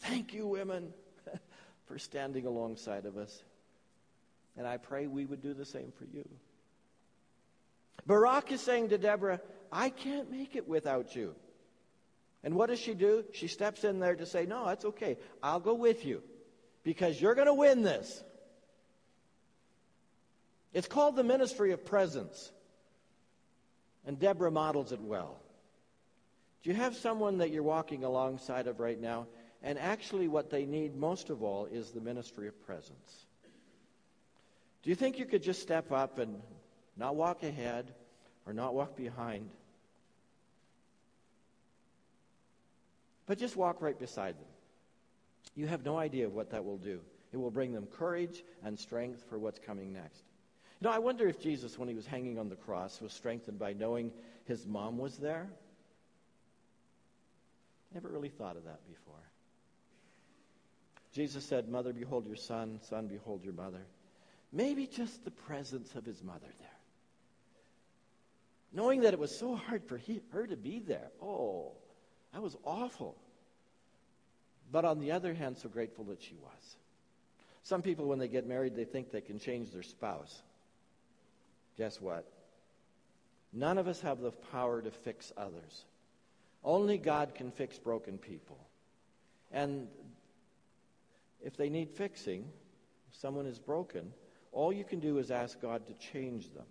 Thank 0.00 0.34
you, 0.34 0.46
women, 0.46 0.92
for 1.86 1.98
standing 1.98 2.46
alongside 2.46 3.06
of 3.06 3.16
us. 3.16 3.42
And 4.56 4.66
I 4.66 4.76
pray 4.76 5.06
we 5.06 5.24
would 5.24 5.42
do 5.42 5.54
the 5.54 5.64
same 5.64 5.92
for 5.98 6.04
you. 6.04 6.28
Barak 8.06 8.52
is 8.52 8.60
saying 8.60 8.90
to 8.90 8.98
Deborah, 8.98 9.40
I 9.72 9.90
can't 9.90 10.30
make 10.30 10.54
it 10.56 10.68
without 10.68 11.16
you. 11.16 11.34
And 12.44 12.54
what 12.54 12.68
does 12.68 12.78
she 12.78 12.94
do? 12.94 13.24
She 13.32 13.48
steps 13.48 13.82
in 13.82 13.98
there 13.98 14.14
to 14.14 14.24
say, 14.24 14.46
No, 14.46 14.66
that's 14.66 14.84
okay. 14.84 15.18
I'll 15.42 15.60
go 15.60 15.74
with 15.74 16.04
you 16.04 16.22
because 16.84 17.20
you're 17.20 17.34
going 17.34 17.48
to 17.48 17.54
win 17.54 17.82
this. 17.82 18.22
It's 20.76 20.86
called 20.86 21.16
the 21.16 21.24
ministry 21.24 21.72
of 21.72 21.86
presence. 21.86 22.52
And 24.04 24.18
Deborah 24.18 24.50
models 24.50 24.92
it 24.92 25.00
well. 25.00 25.40
Do 26.62 26.68
you 26.68 26.76
have 26.76 26.94
someone 26.94 27.38
that 27.38 27.50
you're 27.50 27.62
walking 27.62 28.04
alongside 28.04 28.66
of 28.66 28.78
right 28.78 29.00
now? 29.00 29.26
And 29.62 29.78
actually, 29.78 30.28
what 30.28 30.50
they 30.50 30.66
need 30.66 30.94
most 30.94 31.30
of 31.30 31.42
all 31.42 31.64
is 31.64 31.92
the 31.92 32.02
ministry 32.02 32.46
of 32.46 32.62
presence. 32.66 33.24
Do 34.82 34.90
you 34.90 34.96
think 34.96 35.18
you 35.18 35.24
could 35.24 35.42
just 35.42 35.62
step 35.62 35.92
up 35.92 36.18
and 36.18 36.42
not 36.94 37.16
walk 37.16 37.42
ahead 37.42 37.94
or 38.44 38.52
not 38.52 38.74
walk 38.74 38.96
behind? 38.96 39.48
But 43.24 43.38
just 43.38 43.56
walk 43.56 43.80
right 43.80 43.98
beside 43.98 44.34
them. 44.34 44.48
You 45.54 45.68
have 45.68 45.86
no 45.86 45.96
idea 45.96 46.28
what 46.28 46.50
that 46.50 46.66
will 46.66 46.76
do. 46.76 47.00
It 47.32 47.38
will 47.38 47.50
bring 47.50 47.72
them 47.72 47.86
courage 47.86 48.44
and 48.62 48.78
strength 48.78 49.24
for 49.30 49.38
what's 49.38 49.58
coming 49.58 49.94
next. 49.94 50.22
You 50.80 50.88
know, 50.88 50.94
I 50.94 50.98
wonder 50.98 51.26
if 51.26 51.40
Jesus, 51.40 51.78
when 51.78 51.88
he 51.88 51.94
was 51.94 52.06
hanging 52.06 52.38
on 52.38 52.48
the 52.48 52.56
cross, 52.56 53.00
was 53.00 53.12
strengthened 53.12 53.58
by 53.58 53.72
knowing 53.72 54.12
his 54.44 54.66
mom 54.66 54.98
was 54.98 55.16
there. 55.16 55.48
Never 57.94 58.08
really 58.08 58.28
thought 58.28 58.56
of 58.56 58.64
that 58.64 58.86
before. 58.86 59.14
Jesus 61.12 61.44
said, 61.46 61.68
Mother, 61.68 61.94
behold 61.94 62.26
your 62.26 62.36
son, 62.36 62.78
son, 62.82 63.06
behold 63.06 63.42
your 63.42 63.54
mother. 63.54 63.86
Maybe 64.52 64.86
just 64.86 65.24
the 65.24 65.30
presence 65.30 65.94
of 65.94 66.04
his 66.04 66.22
mother 66.22 66.40
there. 66.58 66.68
Knowing 68.72 69.00
that 69.00 69.14
it 69.14 69.18
was 69.18 69.36
so 69.36 69.54
hard 69.54 69.82
for 69.84 69.96
he, 69.96 70.20
her 70.32 70.46
to 70.46 70.56
be 70.56 70.78
there. 70.78 71.08
Oh, 71.22 71.72
that 72.34 72.42
was 72.42 72.54
awful. 72.64 73.16
But 74.70 74.84
on 74.84 75.00
the 75.00 75.12
other 75.12 75.32
hand, 75.32 75.56
so 75.56 75.70
grateful 75.70 76.04
that 76.04 76.22
she 76.22 76.34
was. 76.34 76.76
Some 77.62 77.80
people, 77.80 78.04
when 78.06 78.18
they 78.18 78.28
get 78.28 78.46
married, 78.46 78.76
they 78.76 78.84
think 78.84 79.10
they 79.10 79.22
can 79.22 79.38
change 79.38 79.70
their 79.70 79.82
spouse. 79.82 80.42
Guess 81.76 82.00
what? 82.00 82.26
None 83.52 83.78
of 83.78 83.88
us 83.88 84.00
have 84.00 84.20
the 84.20 84.32
power 84.32 84.82
to 84.82 84.90
fix 84.90 85.32
others. 85.36 85.84
Only 86.64 86.98
God 86.98 87.34
can 87.34 87.50
fix 87.50 87.78
broken 87.78 88.18
people. 88.18 88.58
And 89.52 89.88
if 91.42 91.56
they 91.56 91.68
need 91.68 91.90
fixing, 91.90 92.44
if 93.08 93.18
someone 93.18 93.46
is 93.46 93.58
broken, 93.58 94.12
all 94.52 94.72
you 94.72 94.84
can 94.84 95.00
do 95.00 95.18
is 95.18 95.30
ask 95.30 95.60
God 95.60 95.86
to 95.86 95.94
change 95.94 96.52
them. 96.52 96.66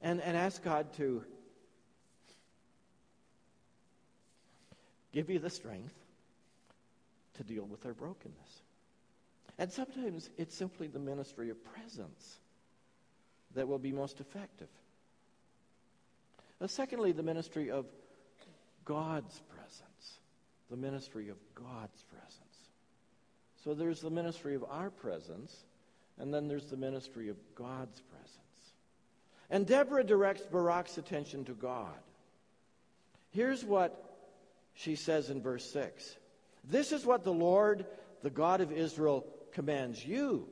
And, 0.00 0.20
and 0.20 0.36
ask 0.36 0.62
God 0.62 0.92
to 0.94 1.24
give 5.12 5.30
you 5.30 5.38
the 5.38 5.50
strength 5.50 5.94
to 7.34 7.44
deal 7.44 7.64
with 7.64 7.82
their 7.82 7.94
brokenness. 7.94 8.63
And 9.58 9.70
sometimes 9.70 10.30
it's 10.36 10.54
simply 10.54 10.88
the 10.88 10.98
ministry 10.98 11.50
of 11.50 11.64
presence 11.64 12.38
that 13.54 13.68
will 13.68 13.78
be 13.78 13.92
most 13.92 14.20
effective. 14.20 14.68
Uh, 16.60 16.66
secondly, 16.66 17.12
the 17.12 17.22
ministry 17.22 17.70
of 17.70 17.86
God's 18.84 19.40
presence. 19.48 20.18
The 20.70 20.76
ministry 20.76 21.28
of 21.28 21.36
God's 21.54 22.02
presence. 22.04 22.40
So 23.62 23.74
there's 23.74 24.00
the 24.00 24.10
ministry 24.10 24.54
of 24.54 24.64
our 24.68 24.90
presence, 24.90 25.64
and 26.18 26.34
then 26.34 26.48
there's 26.48 26.66
the 26.66 26.76
ministry 26.76 27.28
of 27.28 27.36
God's 27.54 28.00
presence. 28.00 28.40
And 29.50 29.66
Deborah 29.66 30.04
directs 30.04 30.42
Barak's 30.42 30.98
attention 30.98 31.44
to 31.46 31.52
God. 31.52 31.94
Here's 33.30 33.64
what 33.64 34.00
she 34.74 34.96
says 34.96 35.30
in 35.30 35.40
verse 35.40 35.70
6 35.70 36.16
This 36.64 36.92
is 36.92 37.06
what 37.06 37.24
the 37.24 37.32
Lord, 37.32 37.86
the 38.22 38.30
God 38.30 38.60
of 38.60 38.72
Israel, 38.72 39.26
commands 39.54 40.04
you. 40.04 40.46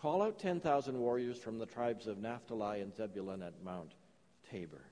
Call 0.00 0.22
out 0.22 0.38
10,000 0.38 0.98
warriors 0.98 1.38
from 1.38 1.58
the 1.58 1.66
tribes 1.66 2.06
of 2.06 2.18
Naphtali 2.18 2.80
and 2.80 2.94
Zebulun 2.94 3.42
at 3.42 3.62
Mount 3.64 3.92
Tabor. 4.50 4.84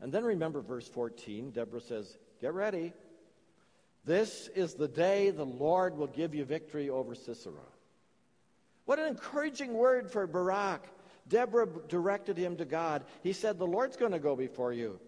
And 0.00 0.12
then 0.12 0.24
remember 0.24 0.60
verse 0.60 0.88
14. 0.88 1.50
Deborah 1.50 1.80
says, 1.80 2.16
Get 2.40 2.54
ready. 2.54 2.92
This 4.04 4.48
is 4.54 4.74
the 4.74 4.88
day 4.88 5.30
the 5.30 5.44
Lord 5.44 5.96
will 5.96 6.06
give 6.06 6.34
you 6.34 6.44
victory 6.44 6.88
over 6.88 7.14
Sisera. 7.14 7.54
What 8.84 8.98
an 8.98 9.06
encouraging 9.06 9.74
word 9.74 10.10
for 10.10 10.26
Barak. 10.26 10.86
Deborah 11.28 11.68
directed 11.88 12.38
him 12.38 12.56
to 12.56 12.64
God. 12.64 13.04
He 13.22 13.34
said, 13.34 13.58
The 13.58 13.66
Lord's 13.66 13.96
going 13.96 14.12
to 14.12 14.18
go 14.18 14.34
before 14.34 14.72
you. 14.72 14.98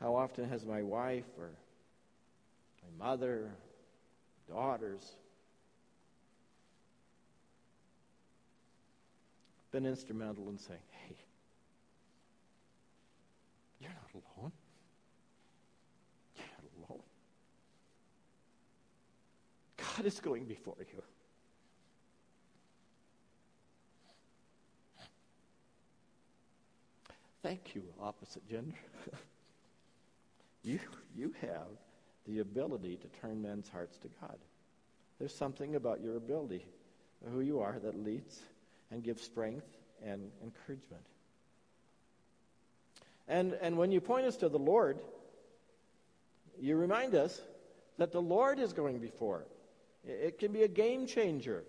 How 0.00 0.16
often 0.16 0.48
has 0.50 0.66
my 0.66 0.82
wife 0.82 1.24
or 1.38 1.50
my 2.82 3.06
mother, 3.06 3.52
daughters, 4.50 5.16
been 9.72 9.86
instrumental 9.86 10.48
in 10.50 10.58
saying, 10.58 10.80
hey, 11.08 11.16
you're 13.80 13.90
not 13.90 14.22
alone. 14.38 14.52
You're 16.36 16.46
not 16.46 16.88
alone. 16.88 17.02
God 19.78 20.06
is 20.06 20.20
going 20.20 20.44
before 20.44 20.76
you. 20.78 21.02
Thank 27.42 27.74
you, 27.74 27.82
opposite 28.00 28.46
gender. 28.48 28.76
You, 30.64 30.78
you 31.16 31.34
have 31.40 31.66
the 32.24 32.38
ability 32.38 32.96
to 32.98 33.08
turn 33.20 33.42
men's 33.42 33.68
hearts 33.68 33.98
to 33.98 34.08
God. 34.20 34.38
There's 35.18 35.34
something 35.34 35.74
about 35.74 36.00
your 36.00 36.16
ability, 36.16 36.64
who 37.32 37.40
you 37.40 37.58
are, 37.58 37.80
that 37.82 37.98
leads 37.98 38.42
and 38.92 39.02
give 39.02 39.18
strength 39.20 39.66
and 40.04 40.30
encouragement. 40.42 41.02
And, 43.26 43.54
and 43.62 43.78
when 43.78 43.90
you 43.90 44.00
point 44.00 44.26
us 44.26 44.36
to 44.36 44.48
the 44.48 44.58
Lord, 44.58 44.98
you 46.60 46.76
remind 46.76 47.14
us 47.14 47.40
that 47.98 48.12
the 48.12 48.20
Lord 48.20 48.58
is 48.58 48.72
going 48.72 48.98
before. 48.98 49.46
It, 50.04 50.38
can 50.38 50.52
be 50.52 50.62
a 50.62 50.68
game 50.68 51.06
changer. 51.06 51.64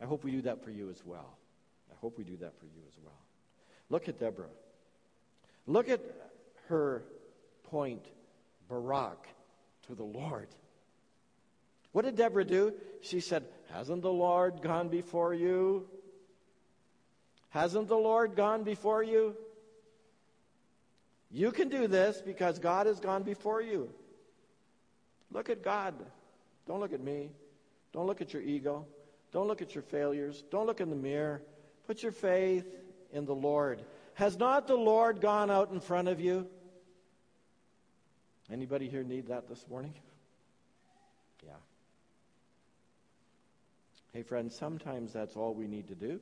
I 0.00 0.04
hope 0.04 0.24
we 0.24 0.32
do 0.32 0.42
that 0.42 0.62
for 0.64 0.70
you 0.70 0.90
as 0.90 1.02
well. 1.04 1.38
I 1.90 1.94
hope 2.00 2.18
we 2.18 2.24
do 2.24 2.36
that 2.38 2.58
for 2.58 2.66
you 2.66 2.82
as 2.88 2.94
well. 3.02 3.18
Look 3.88 4.08
at 4.08 4.18
Deborah. 4.18 4.46
Look 5.66 5.88
at 5.88 6.00
her 6.68 7.04
point 7.64 8.04
Barak 8.68 9.28
to 9.86 9.94
the 9.94 10.02
Lord. 10.02 10.48
What 11.92 12.04
did 12.04 12.16
Deborah 12.16 12.44
do? 12.44 12.72
She 13.02 13.20
said, 13.20 13.44
Hasn't 13.72 14.02
the 14.02 14.12
Lord 14.12 14.60
gone 14.60 14.88
before 14.88 15.32
you? 15.32 15.88
Hasn't 17.48 17.88
the 17.88 17.96
Lord 17.96 18.36
gone 18.36 18.64
before 18.64 19.02
you? 19.02 19.34
You 21.30 21.50
can 21.52 21.70
do 21.70 21.86
this 21.86 22.20
because 22.20 22.58
God 22.58 22.86
has 22.86 23.00
gone 23.00 23.22
before 23.22 23.62
you. 23.62 23.88
Look 25.30 25.48
at 25.48 25.62
God. 25.62 25.94
Don't 26.66 26.80
look 26.80 26.92
at 26.92 27.00
me. 27.00 27.30
Don't 27.92 28.06
look 28.06 28.20
at 28.20 28.34
your 28.34 28.42
ego. 28.42 28.86
Don't 29.32 29.48
look 29.48 29.62
at 29.62 29.74
your 29.74 29.82
failures. 29.82 30.44
Don't 30.50 30.66
look 30.66 30.80
in 30.82 30.90
the 30.90 30.96
mirror. 30.96 31.42
Put 31.86 32.02
your 32.02 32.12
faith 32.12 32.66
in 33.12 33.24
the 33.24 33.34
Lord. 33.34 33.82
Has 34.14 34.38
not 34.38 34.66
the 34.66 34.76
Lord 34.76 35.22
gone 35.22 35.50
out 35.50 35.70
in 35.72 35.80
front 35.80 36.08
of 36.08 36.20
you? 36.20 36.46
Anybody 38.50 38.88
here 38.90 39.02
need 39.02 39.28
that 39.28 39.48
this 39.48 39.64
morning? 39.68 39.94
Hey, 44.12 44.22
friends, 44.22 44.54
sometimes 44.54 45.12
that's 45.12 45.36
all 45.36 45.54
we 45.54 45.66
need 45.66 45.88
to 45.88 45.94
do 45.94 46.20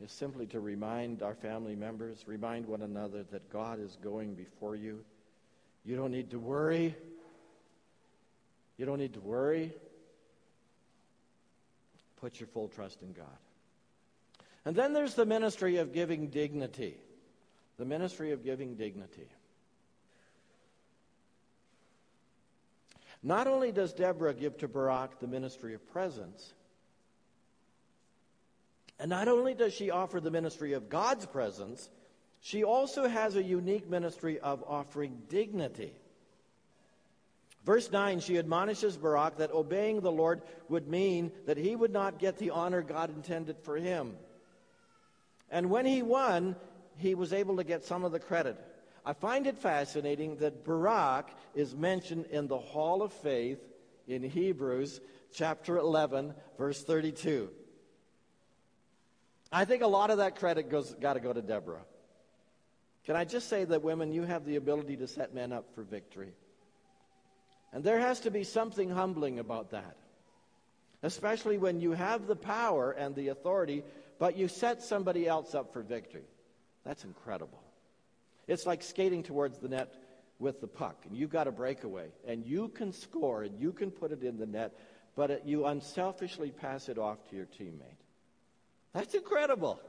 is 0.00 0.12
simply 0.12 0.46
to 0.46 0.60
remind 0.60 1.22
our 1.22 1.34
family 1.34 1.74
members, 1.74 2.24
remind 2.26 2.66
one 2.66 2.82
another 2.82 3.24
that 3.30 3.50
God 3.50 3.80
is 3.80 3.96
going 4.02 4.34
before 4.34 4.76
you. 4.76 5.04
You 5.84 5.96
don't 5.96 6.10
need 6.10 6.30
to 6.30 6.38
worry. 6.38 6.94
You 8.76 8.86
don't 8.86 8.98
need 8.98 9.14
to 9.14 9.20
worry. 9.20 9.72
Put 12.20 12.40
your 12.40 12.48
full 12.48 12.68
trust 12.68 13.02
in 13.02 13.12
God. 13.12 13.26
And 14.64 14.74
then 14.74 14.92
there's 14.92 15.14
the 15.14 15.26
ministry 15.26 15.76
of 15.76 15.92
giving 15.92 16.28
dignity. 16.28 16.96
The 17.76 17.84
ministry 17.84 18.32
of 18.32 18.44
giving 18.44 18.74
dignity. 18.76 19.28
Not 23.22 23.46
only 23.46 23.72
does 23.72 23.92
Deborah 23.92 24.34
give 24.34 24.58
to 24.58 24.68
Barak 24.68 25.18
the 25.18 25.26
ministry 25.26 25.74
of 25.74 25.90
presence, 25.90 26.52
and 28.98 29.10
not 29.10 29.28
only 29.28 29.54
does 29.54 29.72
she 29.72 29.90
offer 29.90 30.20
the 30.20 30.30
ministry 30.30 30.72
of 30.72 30.88
God's 30.88 31.26
presence, 31.26 31.90
she 32.40 32.62
also 32.62 33.08
has 33.08 33.36
a 33.36 33.42
unique 33.42 33.88
ministry 33.88 34.38
of 34.38 34.62
offering 34.66 35.22
dignity. 35.28 35.92
Verse 37.64 37.90
9, 37.90 38.20
she 38.20 38.38
admonishes 38.38 38.96
Barak 38.96 39.38
that 39.38 39.50
obeying 39.50 40.00
the 40.00 40.12
Lord 40.12 40.42
would 40.68 40.86
mean 40.86 41.32
that 41.46 41.56
he 41.56 41.74
would 41.74 41.92
not 41.92 42.18
get 42.18 42.38
the 42.38 42.50
honor 42.50 42.82
God 42.82 43.08
intended 43.08 43.56
for 43.62 43.76
him. 43.76 44.14
And 45.50 45.70
when 45.70 45.86
he 45.86 46.02
won, 46.02 46.56
he 46.98 47.14
was 47.14 47.32
able 47.32 47.56
to 47.56 47.64
get 47.64 47.84
some 47.84 48.04
of 48.04 48.12
the 48.12 48.20
credit. 48.20 48.58
I 49.06 49.14
find 49.14 49.46
it 49.46 49.58
fascinating 49.58 50.36
that 50.36 50.64
Barak 50.64 51.30
is 51.54 51.74
mentioned 51.74 52.26
in 52.26 52.48
the 52.48 52.58
Hall 52.58 53.02
of 53.02 53.12
Faith 53.12 53.58
in 54.06 54.22
Hebrews 54.22 55.00
chapter 55.32 55.78
11, 55.78 56.34
verse 56.58 56.82
32. 56.84 57.50
I 59.54 59.64
think 59.64 59.82
a 59.82 59.86
lot 59.86 60.10
of 60.10 60.18
that 60.18 60.34
credit 60.34 60.68
goes 60.68 60.92
got 60.94 61.12
to 61.12 61.20
go 61.20 61.32
to 61.32 61.40
Deborah. 61.40 61.84
Can 63.06 63.14
I 63.14 63.24
just 63.24 63.48
say 63.48 63.64
that 63.64 63.82
women, 63.82 64.12
you 64.12 64.22
have 64.22 64.44
the 64.44 64.56
ability 64.56 64.96
to 64.96 65.06
set 65.06 65.32
men 65.32 65.52
up 65.52 65.72
for 65.76 65.82
victory. 65.82 66.32
And 67.72 67.84
there 67.84 68.00
has 68.00 68.20
to 68.20 68.32
be 68.32 68.42
something 68.42 68.90
humbling 68.90 69.38
about 69.38 69.70
that. 69.70 69.96
Especially 71.04 71.56
when 71.56 71.78
you 71.80 71.92
have 71.92 72.26
the 72.26 72.34
power 72.34 72.90
and 72.90 73.14
the 73.14 73.28
authority, 73.28 73.84
but 74.18 74.36
you 74.36 74.48
set 74.48 74.82
somebody 74.82 75.28
else 75.28 75.54
up 75.54 75.72
for 75.72 75.82
victory. 75.82 76.26
That's 76.84 77.04
incredible. 77.04 77.62
It's 78.48 78.66
like 78.66 78.82
skating 78.82 79.22
towards 79.22 79.58
the 79.58 79.68
net 79.68 79.94
with 80.40 80.60
the 80.60 80.66
puck, 80.66 80.96
and 81.08 81.16
you've 81.16 81.30
got 81.30 81.46
a 81.46 81.52
breakaway, 81.52 82.08
and 82.26 82.44
you 82.44 82.68
can 82.68 82.92
score, 82.92 83.44
and 83.44 83.60
you 83.60 83.72
can 83.72 83.92
put 83.92 84.10
it 84.10 84.24
in 84.24 84.36
the 84.36 84.46
net, 84.46 84.76
but 85.14 85.30
it, 85.30 85.42
you 85.44 85.66
unselfishly 85.66 86.50
pass 86.50 86.88
it 86.88 86.98
off 86.98 87.18
to 87.30 87.36
your 87.36 87.46
teammate. 87.46 88.03
That's 88.94 89.14
incredible. 89.14 89.80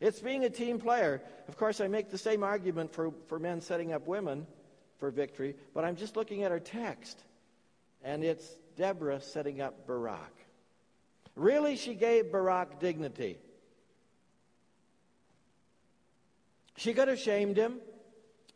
It's 0.00 0.20
being 0.20 0.44
a 0.44 0.50
team 0.50 0.78
player. 0.78 1.22
Of 1.48 1.56
course, 1.56 1.80
I 1.80 1.88
make 1.88 2.10
the 2.10 2.18
same 2.18 2.44
argument 2.44 2.92
for, 2.92 3.12
for 3.26 3.38
men 3.38 3.60
setting 3.60 3.92
up 3.92 4.06
women 4.06 4.46
for 4.98 5.10
victory, 5.10 5.56
but 5.74 5.84
I'm 5.84 5.96
just 5.96 6.16
looking 6.16 6.44
at 6.44 6.52
our 6.52 6.60
text. 6.60 7.18
And 8.04 8.22
it's 8.22 8.46
Deborah 8.76 9.20
setting 9.20 9.60
up 9.60 9.86
Barak. 9.86 10.32
Really, 11.34 11.76
she 11.76 11.94
gave 11.94 12.30
Barak 12.30 12.78
dignity. 12.78 13.38
She 16.76 16.92
could 16.94 17.08
have 17.08 17.18
shamed 17.18 17.56
him. 17.56 17.76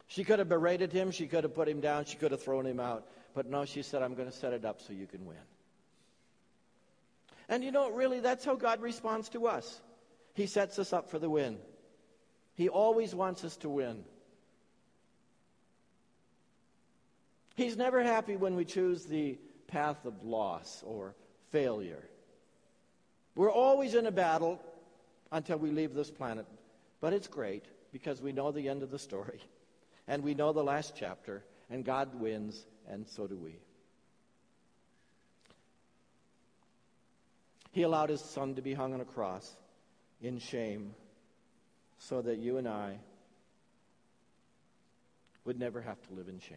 She 0.08 0.24
could 0.24 0.38
have 0.38 0.48
berated 0.48 0.92
him. 0.92 1.10
She 1.10 1.26
could 1.26 1.44
have 1.44 1.54
put 1.54 1.68
him 1.68 1.80
down. 1.80 2.04
She 2.04 2.16
could 2.16 2.32
have 2.32 2.42
thrown 2.42 2.66
him 2.66 2.80
out. 2.80 3.06
But 3.34 3.46
no, 3.46 3.64
she 3.64 3.82
said, 3.82 4.02
I'm 4.02 4.14
going 4.14 4.30
to 4.30 4.36
set 4.36 4.52
it 4.52 4.64
up 4.64 4.80
so 4.80 4.92
you 4.92 5.06
can 5.06 5.24
win. 5.26 5.36
And 7.48 7.62
you 7.62 7.70
know, 7.70 7.90
really, 7.90 8.20
that's 8.20 8.44
how 8.44 8.56
God 8.56 8.80
responds 8.80 9.28
to 9.30 9.46
us. 9.46 9.80
He 10.34 10.46
sets 10.46 10.78
us 10.78 10.92
up 10.92 11.10
for 11.10 11.18
the 11.18 11.30
win. 11.30 11.58
He 12.54 12.68
always 12.68 13.14
wants 13.14 13.44
us 13.44 13.56
to 13.58 13.68
win. 13.68 14.04
He's 17.54 17.76
never 17.76 18.02
happy 18.02 18.36
when 18.36 18.54
we 18.54 18.64
choose 18.64 19.04
the 19.04 19.38
path 19.66 20.04
of 20.04 20.24
loss 20.24 20.82
or 20.86 21.14
failure. 21.50 22.02
We're 23.34 23.52
always 23.52 23.94
in 23.94 24.06
a 24.06 24.10
battle 24.10 24.60
until 25.32 25.58
we 25.58 25.70
leave 25.70 25.94
this 25.94 26.10
planet. 26.10 26.46
But 27.00 27.12
it's 27.12 27.28
great 27.28 27.64
because 27.92 28.20
we 28.20 28.32
know 28.32 28.52
the 28.52 28.68
end 28.68 28.82
of 28.82 28.90
the 28.90 28.98
story 28.98 29.40
and 30.08 30.22
we 30.22 30.34
know 30.34 30.52
the 30.52 30.64
last 30.64 30.94
chapter, 30.96 31.44
and 31.70 31.84
God 31.84 32.20
wins, 32.20 32.66
and 32.88 33.06
so 33.08 33.26
do 33.26 33.36
we. 33.36 33.58
He 37.76 37.82
allowed 37.82 38.08
his 38.08 38.22
son 38.22 38.54
to 38.54 38.62
be 38.62 38.72
hung 38.72 38.94
on 38.94 39.02
a 39.02 39.04
cross 39.04 39.54
in 40.22 40.38
shame 40.38 40.94
so 41.98 42.22
that 42.22 42.38
you 42.38 42.56
and 42.56 42.66
I 42.66 42.96
would 45.44 45.58
never 45.58 45.82
have 45.82 46.00
to 46.08 46.14
live 46.14 46.28
in 46.28 46.40
shame. 46.40 46.56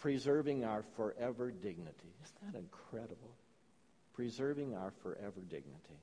Preserving 0.00 0.64
our 0.64 0.82
forever 0.96 1.50
dignity. 1.50 2.12
Isn't 2.22 2.52
that 2.52 2.58
incredible? 2.58 3.34
Preserving 4.12 4.74
our 4.74 4.92
forever 5.02 5.40
dignity. 5.48 6.02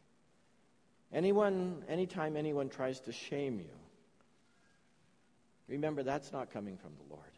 Anyone, 1.13 1.83
anytime 1.87 2.35
anyone 2.35 2.67
tries 2.67 2.99
to 3.01 3.11
shame 3.11 3.59
you, 3.59 3.77
remember 5.67 6.01
that's 6.01 6.31
not 6.31 6.51
coming 6.51 6.77
from 6.77 6.93
the 6.97 7.13
Lord. 7.13 7.29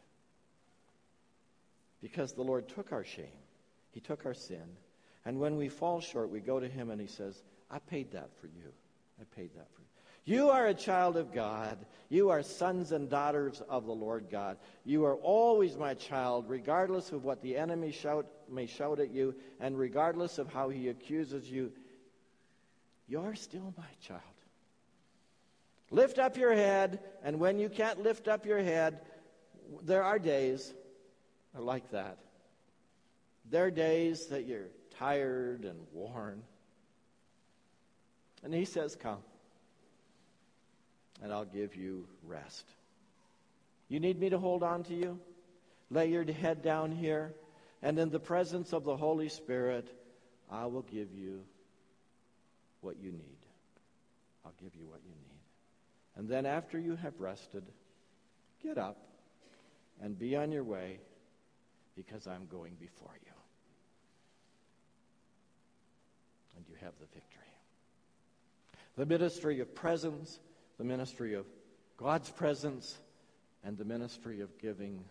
Because 2.01 2.31
the 2.31 2.43
Lord 2.43 2.69
took 2.69 2.93
our 2.93 3.03
shame, 3.03 3.43
He 3.91 3.99
took 3.99 4.25
our 4.25 4.33
sin, 4.33 4.63
and 5.29 5.39
when 5.39 5.57
we 5.57 5.69
fall 5.69 6.01
short, 6.01 6.31
we 6.31 6.39
go 6.39 6.59
to 6.59 6.67
Him 6.67 6.89
and 6.89 6.99
He 6.99 7.05
says, 7.05 7.43
I 7.69 7.77
paid 7.77 8.13
that 8.13 8.31
for 8.41 8.47
you. 8.47 8.73
I 9.21 9.25
paid 9.35 9.51
that 9.53 9.67
for 9.75 9.81
you. 9.81 9.87
You 10.25 10.49
are 10.49 10.65
a 10.65 10.73
child 10.73 11.17
of 11.17 11.31
God. 11.31 11.77
You 12.09 12.31
are 12.31 12.41
sons 12.41 12.93
and 12.93 13.07
daughters 13.07 13.61
of 13.69 13.85
the 13.85 13.93
Lord 13.93 14.25
God. 14.31 14.57
You 14.85 15.05
are 15.05 15.17
always 15.17 15.77
my 15.77 15.93
child, 15.93 16.45
regardless 16.47 17.11
of 17.11 17.25
what 17.25 17.43
the 17.43 17.57
enemy 17.57 17.91
shout, 17.91 18.25
may 18.49 18.65
shout 18.65 18.99
at 18.99 19.11
you, 19.11 19.35
and 19.59 19.77
regardless 19.77 20.39
of 20.39 20.51
how 20.51 20.69
he 20.69 20.89
accuses 20.89 21.47
you. 21.47 21.73
You're 23.07 23.35
still 23.35 23.71
my 23.77 23.83
child. 24.01 24.21
Lift 25.91 26.17
up 26.17 26.37
your 26.37 26.55
head, 26.55 27.01
and 27.23 27.39
when 27.39 27.59
you 27.59 27.69
can't 27.69 28.01
lift 28.01 28.27
up 28.27 28.47
your 28.47 28.63
head, 28.63 29.01
there 29.83 30.03
are 30.03 30.17
days 30.17 30.73
like 31.53 31.91
that. 31.91 32.17
There 33.47 33.65
are 33.65 33.71
days 33.71 34.25
that 34.29 34.47
you're 34.47 34.69
tired 34.99 35.63
and 35.63 35.79
worn. 35.93 36.43
And 38.43 38.53
he 38.53 38.65
says, 38.65 38.95
Come, 38.95 39.23
and 41.23 41.31
I'll 41.33 41.45
give 41.45 41.75
you 41.75 42.05
rest. 42.23 42.65
You 43.87 43.99
need 43.99 44.19
me 44.19 44.29
to 44.29 44.37
hold 44.37 44.61
on 44.61 44.83
to 44.83 44.93
you? 44.93 45.19
Lay 45.89 46.09
your 46.09 46.23
head 46.23 46.61
down 46.61 46.91
here, 46.91 47.33
and 47.81 47.97
in 47.97 48.09
the 48.09 48.19
presence 48.19 48.73
of 48.73 48.83
the 48.83 48.95
Holy 48.95 49.29
Spirit, 49.29 49.89
I 50.51 50.65
will 50.67 50.83
give 50.83 51.11
you 51.13 51.41
what 52.81 52.97
you 53.01 53.11
need. 53.11 53.39
I'll 54.45 54.53
give 54.61 54.75
you 54.75 54.85
what 54.87 54.99
you 55.03 55.11
need. 55.11 55.39
And 56.15 56.29
then 56.29 56.45
after 56.45 56.77
you 56.77 56.95
have 56.97 57.19
rested, 57.19 57.63
get 58.61 58.77
up 58.77 58.97
and 60.01 60.17
be 60.17 60.35
on 60.35 60.51
your 60.51 60.63
way 60.63 60.99
because 61.95 62.27
I'm 62.27 62.45
going 62.45 62.75
before 62.79 63.17
you. 63.25 63.38
And 66.59 66.67
you 66.67 66.75
have 66.81 66.91
the 66.99 67.05
victory. 67.13 67.39
The 68.97 69.05
ministry 69.05 69.61
of 69.61 69.73
presence, 69.73 70.39
the 70.77 70.83
ministry 70.83 71.33
of 71.35 71.45
God's 71.95 72.29
presence, 72.29 72.97
and 73.63 73.77
the 73.77 73.85
ministry 73.85 74.41
of 74.41 74.57
giving 74.57 75.05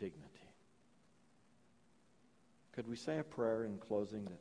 dignity. 0.00 0.26
Could 2.72 2.88
we 2.88 2.96
say 2.96 3.18
a 3.18 3.22
prayer 3.22 3.64
in 3.64 3.78
closing 3.78 4.24
that 4.24 4.40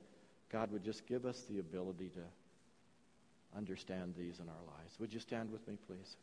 God 0.52 0.72
would 0.72 0.84
just 0.84 1.06
give 1.06 1.28
us 1.28 1.44
the 1.48 1.60
ability 1.60 2.10
to 2.16 3.56
understand 3.56 4.16
these 4.18 4.40
in 4.40 4.50
our 4.50 4.76
lives? 4.76 5.00
Would 5.00 5.14
you 5.14 5.20
stand 5.20 5.52
with 5.52 5.68
me, 5.68 5.78
please? 5.86 6.16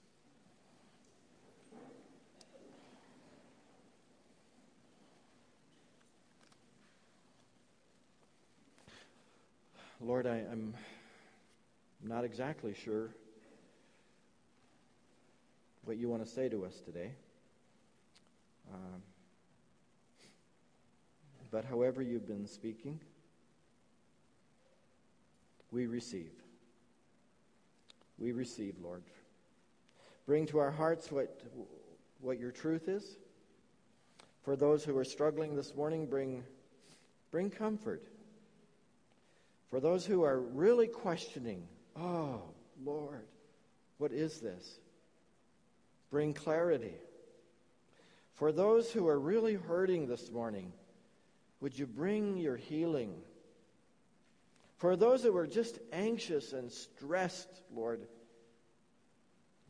Lord, 10.01 10.29
I, 10.29 10.37
am 10.39 10.75
I'm 12.03 12.09
not 12.09 12.25
exactly 12.25 12.73
sure 12.73 13.11
what 15.85 15.97
you 15.97 16.09
want 16.09 16.25
to 16.25 16.29
say 16.29 16.49
to 16.49 16.65
us 16.65 16.81
today. 16.85 17.11
Um, 18.73 19.03
but 21.51 21.65
however 21.65 22.01
you've 22.01 22.29
been 22.29 22.47
speaking, 22.47 23.01
we 25.73 25.87
receive. 25.87 26.31
We 28.19 28.31
receive, 28.31 28.77
Lord. 28.81 29.03
Bring 30.27 30.47
to 30.47 30.59
our 30.59 30.71
hearts 30.71 31.11
what, 31.11 31.41
what 32.21 32.39
your 32.39 32.53
truth 32.53 32.87
is. 32.87 33.17
For 34.45 34.55
those 34.55 34.85
who 34.85 34.97
are 34.97 35.05
struggling 35.05 35.57
this 35.57 35.75
morning, 35.75 36.07
bring, 36.07 36.45
bring 37.33 37.51
comfort. 37.51 38.05
For 39.71 39.81
those 39.81 40.07
who 40.07 40.23
are 40.23 40.41
really 40.41 40.87
questioning, 40.87 41.67
oh, 41.97 42.43
Lord, 42.83 43.27
what 43.99 44.13
is 44.13 44.41
this? 44.41 44.79
Bring 46.11 46.33
clarity. 46.33 46.95
For 48.35 48.51
those 48.51 48.91
who 48.91 49.09
are 49.09 49.19
really 49.19 49.55
hurting 49.55 50.07
this 50.07 50.31
morning, 50.31 50.73
would 51.61 51.79
you 51.79 51.87
bring 51.87 52.39
your 52.39 52.57
healing? 52.57 53.15
For 54.79 54.97
those 54.97 55.23
who 55.25 55.37
are 55.37 55.47
just 55.47 55.79
anxious 55.93 56.53
and 56.53 56.71
stressed, 56.71 57.63
Lord, 57.75 58.01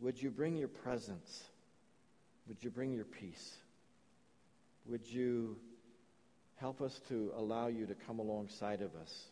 would 0.00 0.22
you 0.22 0.30
bring 0.30 0.56
your 0.56 0.68
presence? 0.68 1.42
Would 2.46 2.62
you 2.62 2.70
bring 2.70 2.92
your 2.92 3.04
peace? 3.04 3.56
Would 4.86 5.06
you 5.06 5.56
help 6.56 6.82
us 6.82 7.00
to 7.08 7.32
allow 7.36 7.66
you 7.66 7.86
to 7.86 7.94
come 7.94 8.20
alongside 8.20 8.80
of 8.80 8.94
us 8.94 9.28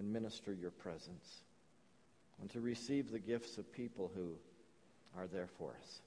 and 0.00 0.12
minister 0.12 0.52
your 0.52 0.70
presence 0.70 1.42
and 2.40 2.50
to 2.50 2.60
receive 2.60 3.12
the 3.12 3.18
gifts 3.18 3.58
of 3.58 3.70
people 3.70 4.10
who 4.16 4.32
are 5.16 5.26
there 5.26 5.48
for 5.58 5.74
us? 5.80 6.00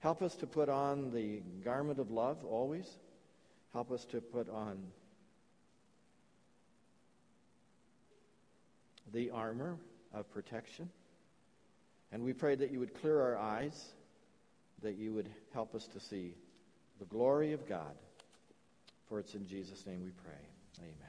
Help 0.00 0.20
us 0.20 0.34
to 0.36 0.46
put 0.46 0.68
on 0.68 1.12
the 1.12 1.40
garment 1.64 2.00
of 2.00 2.10
love 2.10 2.44
always. 2.44 2.86
Help 3.72 3.92
us 3.92 4.04
to 4.06 4.20
put 4.20 4.48
on 4.50 4.78
the 9.12 9.30
armor 9.30 9.76
of 10.12 10.30
protection. 10.32 10.90
And 12.10 12.24
we 12.24 12.32
pray 12.32 12.56
that 12.56 12.72
you 12.72 12.80
would 12.80 13.00
clear 13.00 13.20
our 13.20 13.38
eyes, 13.38 13.92
that 14.82 14.96
you 14.96 15.12
would 15.14 15.28
help 15.52 15.74
us 15.74 15.86
to 15.88 16.00
see 16.00 16.34
the 16.98 17.04
glory 17.04 17.52
of 17.52 17.68
God. 17.68 17.94
For 19.08 19.20
it's 19.20 19.34
in 19.34 19.46
Jesus' 19.46 19.86
name 19.86 20.02
we 20.04 20.10
pray. 20.10 20.40
Amen. 20.80 21.07